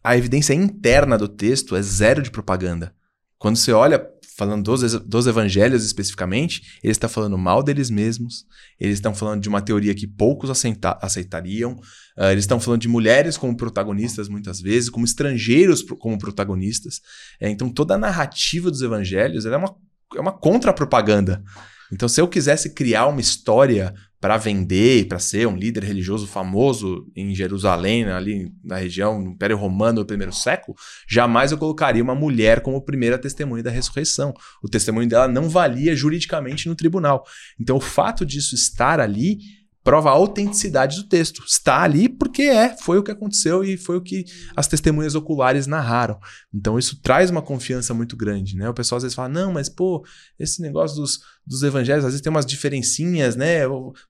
[0.05, 2.93] a evidência interna do texto é zero de propaganda.
[3.39, 4.05] Quando você olha,
[4.37, 8.45] falando dos, dos evangelhos especificamente, eles estão falando mal deles mesmos,
[8.79, 11.79] eles estão falando de uma teoria que poucos aceita- aceitariam,
[12.17, 17.01] ah, eles estão falando de mulheres como protagonistas muitas vezes, como estrangeiros pro- como protagonistas.
[17.41, 19.75] É, então toda a narrativa dos evangelhos é uma,
[20.17, 21.43] é uma contra-propaganda.
[21.93, 27.07] Então se eu quisesse criar uma história para vender, para ser um líder religioso famoso
[27.15, 30.77] em Jerusalém, ali na região no Império Romano do primeiro século,
[31.09, 34.35] jamais eu colocaria uma mulher como primeira testemunha da ressurreição.
[34.63, 37.25] O testemunho dela não valia juridicamente no tribunal.
[37.61, 39.39] Então o fato disso estar ali
[39.89, 41.43] prova a autenticidade do texto.
[41.47, 45.67] Está ali porque é, foi o que aconteceu e foi o que as testemunhas oculares
[45.67, 46.19] narraram.
[46.55, 48.69] Então isso traz uma confiança muito grande, né?
[48.69, 50.05] O pessoal às vezes fala: "Não, mas pô,
[50.39, 53.61] esse negócio dos, dos evangelhos às vezes tem umas diferencinhas, né?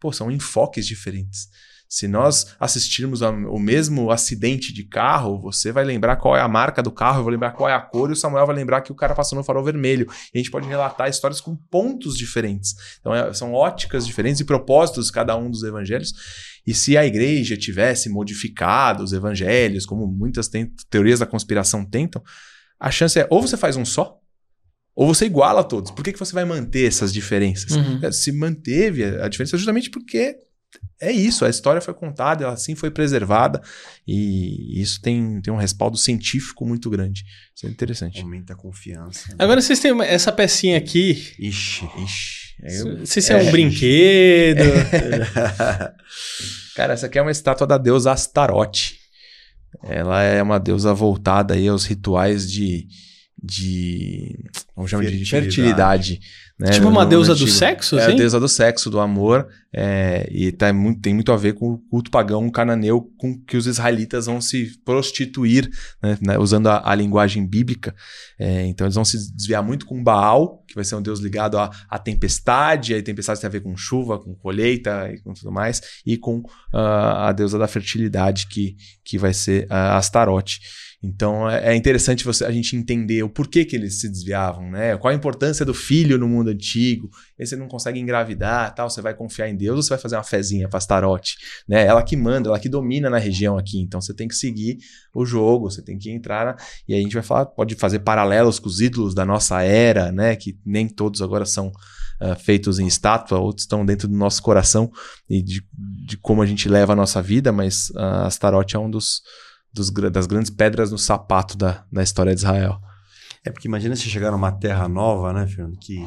[0.00, 1.48] Pô, são enfoques diferentes.
[1.88, 6.48] Se nós assistirmos ao o mesmo acidente de carro, você vai lembrar qual é a
[6.48, 8.82] marca do carro, eu vou lembrar qual é a cor, e o Samuel vai lembrar
[8.82, 10.06] que o cara passou no farol vermelho.
[10.34, 12.74] E a gente pode relatar histórias com pontos diferentes.
[13.00, 16.12] Então, é- são óticas diferentes e propósitos cada um dos evangelhos.
[16.66, 20.50] E se a igreja tivesse modificado os evangelhos, como muitas
[20.90, 22.22] teorias da conspiração tentam,
[22.78, 24.18] a chance é ou você faz um só,
[25.00, 25.92] ou você iguala todos.
[25.92, 27.70] Por que, que você vai manter essas diferenças?
[27.70, 28.00] Uhum.
[28.10, 30.34] Se manteve a diferença justamente porque
[31.00, 33.62] é isso, a história foi contada, ela assim foi preservada,
[34.06, 37.22] e isso tem, tem um respaldo científico muito grande.
[37.54, 38.20] Isso é interessante.
[38.20, 39.32] Aumenta a confiança.
[39.38, 41.12] Agora vocês têm uma- essa pecinha aqui.
[41.38, 41.88] Ixi.
[42.04, 44.58] Ixi, aí eu- Não sei se é, um brinquedo.
[46.74, 48.96] Cara, essa aqui é uma estátua da deusa Astarote.
[49.84, 52.86] Ela é uma deusa voltada aí aos rituais de.
[53.42, 54.36] De
[54.74, 56.20] vamos chamar de Fertilidade.
[56.58, 56.70] Né?
[56.72, 57.50] tipo uma No- no deusa do antigo.
[57.50, 58.16] sexo, É a assim?
[58.16, 61.78] deusa do sexo, do amor, é, e tá muito, tem muito a ver com o
[61.78, 65.70] culto pagão cananeu com que os israelitas vão se prostituir,
[66.02, 67.94] né, né, usando a, a linguagem bíblica.
[68.38, 71.58] É, então eles vão se desviar muito com Baal, que vai ser um deus ligado
[71.58, 75.32] à, à tempestade, e a tempestade tem a ver com chuva, com colheita e com
[75.34, 76.42] tudo mais, e com
[76.74, 80.60] ah, a deusa da fertilidade, que, que vai ser a Astarote.
[81.02, 84.96] Então é é interessante você, a gente entender o porquê que eles se desviavam, né?
[84.96, 87.10] Qual a importância do filho no mundo antigo.
[87.38, 90.16] Aí você não consegue engravidar, tal, você vai confiar em Deus ou você vai fazer
[90.16, 91.36] uma fezinha para Astarote,
[91.68, 91.86] né?
[91.86, 93.80] Ela que manda, ela que domina na região aqui.
[93.80, 94.78] Então você tem que seguir
[95.14, 98.00] o jogo, você tem que entrar na- e aí a gente vai falar, pode fazer
[98.00, 100.36] paralelos com os ídolos da nossa era, né?
[100.36, 101.72] Que nem todos agora são
[102.20, 104.90] ah, feitos em estátua, outros estão dentro do nosso coração
[105.30, 105.62] e de,
[106.06, 109.22] de como a gente leva a nossa vida, mas a Astarote é um dos
[109.72, 112.80] dos das grandes pedras no sapato da, da história de Israel.
[113.44, 115.78] É porque imagina você chegar numa terra nova, né, Fernando?
[115.78, 116.04] Que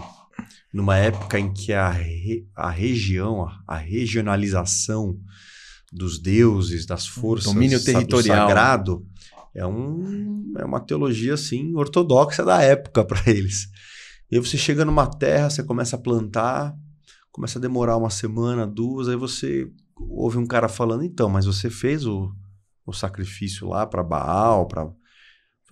[0.73, 5.17] numa época em que a, re- a região, a, a regionalização
[5.91, 8.47] dos deuses, das forças, Domínio territorial.
[8.47, 9.05] sagrado,
[9.53, 13.67] é, um, é uma teologia assim ortodoxa da época para eles.
[14.31, 16.73] E aí você chega numa terra, você começa a plantar,
[17.31, 21.69] começa a demorar uma semana, duas, aí você ouve um cara falando, então, mas você
[21.69, 22.31] fez o,
[22.85, 24.89] o sacrifício lá para Baal, para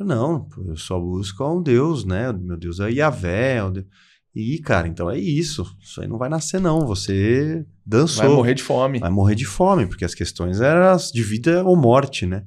[0.01, 2.31] Não, eu só busco a um Deus, né?
[2.33, 3.55] Meu Deus é Yahvé.
[3.55, 3.87] é o Deus-
[4.35, 5.65] E, cara, então é isso.
[5.81, 6.85] Isso aí não vai nascer, não.
[6.85, 8.25] Você dançou.
[8.25, 8.99] Vai morrer de fome.
[8.99, 12.43] Vai morrer de fome, porque as questões eram de vida ou morte, né?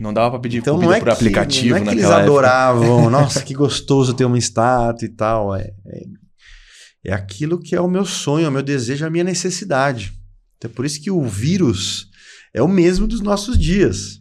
[0.00, 2.04] Não dava pra pedir Então comida não é por que, aplicativo não é que eles
[2.04, 2.22] época.
[2.22, 5.54] adoravam, nossa, que gostoso ter uma estátua e tal.
[5.54, 6.02] É, é,
[7.06, 10.12] é aquilo que é o meu sonho, é o meu desejo, é a minha necessidade.
[10.56, 12.08] Então é por isso que o vírus
[12.52, 14.20] é o mesmo dos nossos dias.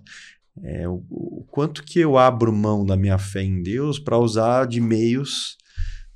[0.63, 4.67] É, o, o quanto que eu abro mão da minha fé em Deus para usar
[4.67, 5.57] de meios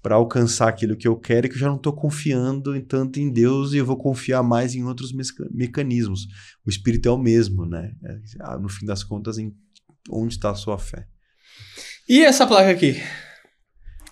[0.07, 3.29] para alcançar aquilo que eu quero e que eu já não estou confiando tanto em
[3.29, 6.27] Deus e eu vou confiar mais em outros meca- mecanismos.
[6.65, 7.91] O espírito é o mesmo, né?
[8.05, 9.53] É, ah, no fim das contas, em
[10.09, 11.05] onde está a sua fé?
[12.07, 12.95] E essa placa aqui?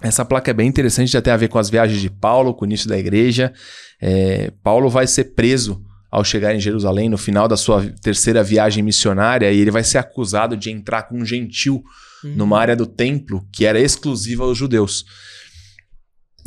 [0.01, 2.65] Essa placa é bem interessante, já tem a ver com as viagens de Paulo, com
[2.65, 3.53] o início da igreja.
[4.01, 5.81] É, Paulo vai ser preso
[6.11, 9.99] ao chegar em Jerusalém no final da sua terceira viagem missionária e ele vai ser
[9.99, 11.81] acusado de entrar com um gentil
[12.21, 12.35] uhum.
[12.35, 15.05] numa área do templo que era exclusiva aos judeus.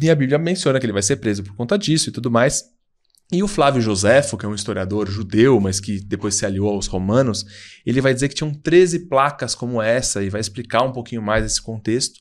[0.01, 2.65] E a Bíblia menciona que ele vai ser preso por conta disso e tudo mais.
[3.31, 6.87] E o Flávio Josefo, que é um historiador judeu, mas que depois se aliou aos
[6.87, 7.45] romanos,
[7.85, 11.45] ele vai dizer que tinham 13 placas como essa e vai explicar um pouquinho mais
[11.45, 12.19] esse contexto.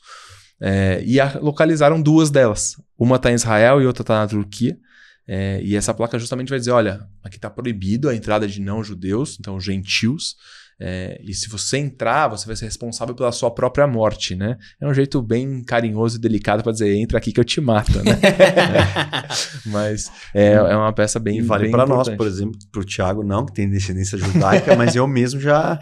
[0.60, 2.76] É, e a, localizaram duas delas.
[2.98, 4.78] Uma está em Israel e outra está na Turquia.
[5.26, 9.38] É, e essa placa justamente vai dizer: olha, aqui está proibido a entrada de não-judeus,
[9.40, 10.36] então gentios.
[10.80, 14.58] É, e se você entrar, você vai ser responsável pela sua própria morte, né?
[14.80, 17.98] É um jeito bem carinhoso e delicado para dizer, entra aqui que eu te mato,
[18.04, 18.12] né?
[18.12, 19.28] é,
[19.70, 23.24] mas é, é, uma peça bem e vale para nós, por exemplo, para o Tiago
[23.24, 25.80] não, que tem descendência judaica, mas eu mesmo já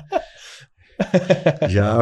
[1.70, 2.00] já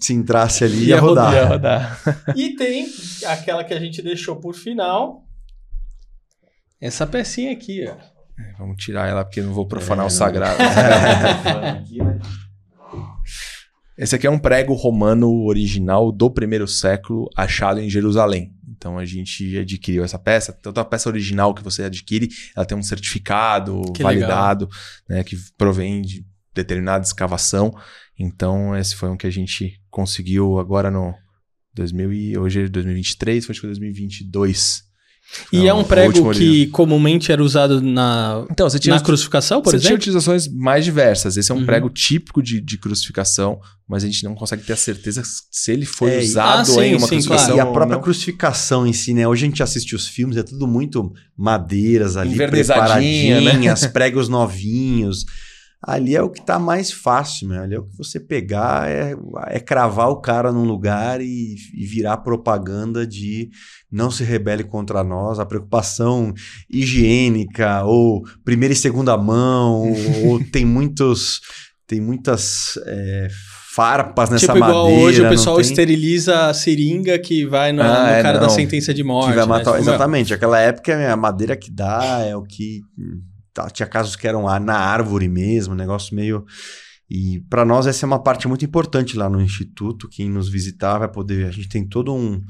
[0.00, 1.34] se entrasse ali ia, ia rodar.
[1.34, 2.02] Ia rodar.
[2.34, 2.86] e tem
[3.26, 5.24] aquela que a gente deixou por final,
[6.80, 8.19] essa pecinha aqui, ó.
[8.40, 10.58] É, vamos tirar ela porque não vou profanar é, o sagrado.
[14.00, 18.50] Esse aqui é um prego romano original do primeiro século, achado em Jerusalém.
[18.66, 20.54] Então a gente adquiriu essa peça.
[20.54, 24.66] Toda a peça original que você adquire, ela tem um certificado que validado,
[25.06, 26.24] né, que provém de
[26.54, 27.70] determinada escavação.
[28.18, 31.14] Então esse foi um que a gente conseguiu agora no
[31.74, 34.89] 2000 e hoje é 2023, foi acho que 2022.
[35.52, 39.70] E é um prego que comumente era usado na, então, você tinha na crucificação, por
[39.70, 39.82] você exemplo?
[39.82, 41.36] Você tinha utilizações mais diversas.
[41.36, 41.66] Esse é um uhum.
[41.66, 45.86] prego típico de, de, crucificação, mas a gente não consegue ter a certeza se ele
[45.86, 47.54] foi é, usado ah, sim, em uma sim, crucificação.
[47.54, 47.58] Claro.
[47.58, 49.26] E a própria crucificação em si, né?
[49.26, 52.48] Hoje a gente assiste os filmes, é tudo muito madeiras ali, né?
[52.48, 53.88] preparadinhas, né?
[53.92, 55.24] pregos novinhos.
[55.82, 57.60] Ali é o que está mais fácil, né?
[57.60, 59.14] Ali é o que você pegar, é,
[59.46, 63.48] é cravar o cara num lugar e, e, virar propaganda de
[63.90, 66.34] não se rebele contra nós, a preocupação
[66.68, 71.40] higiênica, ou primeira e segunda mão, ou, ou, tem muitos.
[71.86, 73.26] Tem muitas é,
[73.74, 75.04] farpas nessa tipo, igual madeira.
[75.04, 75.64] hoje o pessoal tem...
[75.64, 78.46] esteriliza a seringa que vai no, ah, no é, cara não.
[78.46, 79.30] da sentença de morte.
[79.30, 79.48] Que vai né?
[79.48, 80.34] matar, tipo, exatamente.
[80.34, 82.82] Aquela época a madeira que dá é o que
[83.72, 86.44] tinha casos que eram na árvore mesmo, negócio meio.
[87.08, 90.08] E para nós essa é uma parte muito importante lá no instituto.
[90.08, 91.46] Quem nos visitar vai poder.
[91.46, 92.40] A gente tem todo um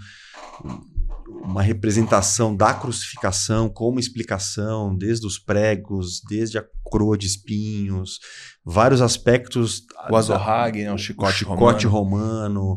[1.42, 8.18] uma representação da crucificação como explicação, desde os pregos, desde a coroa de espinhos,
[8.64, 9.82] vários aspectos.
[10.10, 12.60] O azorrague, né, o chicote, o chicote romano.
[12.60, 12.76] romano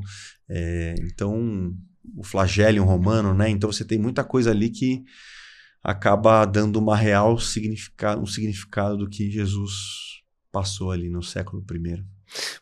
[0.50, 1.74] é, então,
[2.16, 3.50] o flagelium romano, né?
[3.50, 5.04] Então você tem muita coisa ali que
[5.84, 9.74] acaba dando uma real significado, um significado do que Jesus
[10.52, 12.04] passou ali no século I.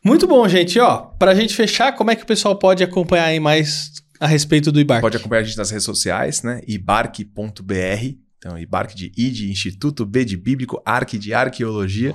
[0.04, 0.78] Muito bom, gente.
[0.80, 4.72] Ó, pra gente fechar, como é que o pessoal pode acompanhar aí mais a respeito
[4.72, 5.00] do Ibark?
[5.00, 6.60] Pode acompanhar a gente nas redes sociais, né?
[6.66, 8.16] ibark.br.
[8.38, 12.14] Então, Ibark de I de Instituto, B de Bíblico, Arque de Arqueologia.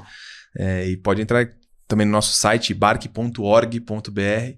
[0.58, 1.48] É, e pode entrar
[1.88, 4.58] também no nosso site, ibark.org.br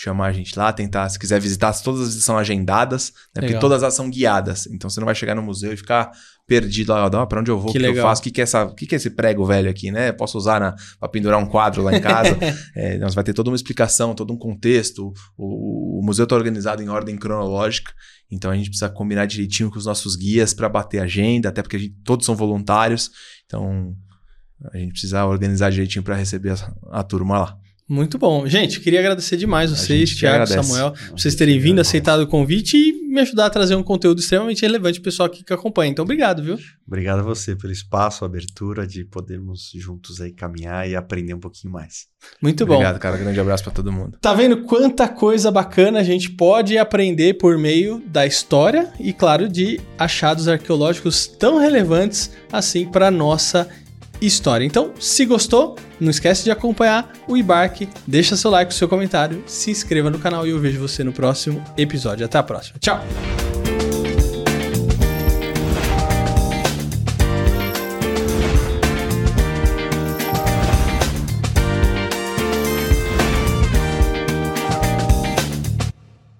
[0.00, 3.42] chamar a gente lá, tentar, se quiser visitar, todas são agendadas, né?
[3.42, 4.68] porque todas elas são guiadas.
[4.68, 6.12] Então você não vai chegar no museu e ficar
[6.46, 8.40] perdido lá, ah, para onde eu vou, o que, que eu faço, o que, que,
[8.40, 10.12] é essa, que, que é esse prego velho aqui, né?
[10.12, 12.38] Posso usar para pendurar um quadro lá em casa.
[12.76, 15.12] é, nós vai ter toda uma explicação, todo um contexto.
[15.36, 17.92] O, o museu está organizado em ordem cronológica,
[18.30, 21.76] então a gente precisa combinar direitinho com os nossos guias para bater agenda, até porque
[21.76, 23.10] a gente, todos são voluntários,
[23.46, 23.96] então
[24.72, 27.58] a gente precisa organizar direitinho para receber a, a turma lá.
[27.88, 28.46] Muito bom.
[28.46, 33.08] Gente, queria agradecer demais vocês, Thiago, Samuel, por vocês terem vindo, aceitado o convite e
[33.08, 35.90] me ajudar a trazer um conteúdo extremamente relevante para o pessoal aqui que acompanha.
[35.90, 36.58] Então, obrigado, viu?
[36.86, 41.40] Obrigado a você pelo espaço, a abertura de podermos juntos aí caminhar e aprender um
[41.40, 42.08] pouquinho mais.
[42.42, 42.74] Muito bom.
[42.74, 43.16] Obrigado, cara.
[43.16, 44.18] Grande abraço para todo mundo.
[44.20, 49.48] Tá vendo quanta coisa bacana a gente pode aprender por meio da história e, claro,
[49.48, 53.66] de achados arqueológicos tão relevantes assim para nossa
[54.20, 54.64] história.
[54.64, 59.70] Então, se gostou, não esquece de acompanhar o Embarque, deixa seu like, seu comentário, se
[59.70, 62.24] inscreva no canal e eu vejo você no próximo episódio.
[62.24, 62.78] Até a próxima.
[62.78, 63.00] Tchau!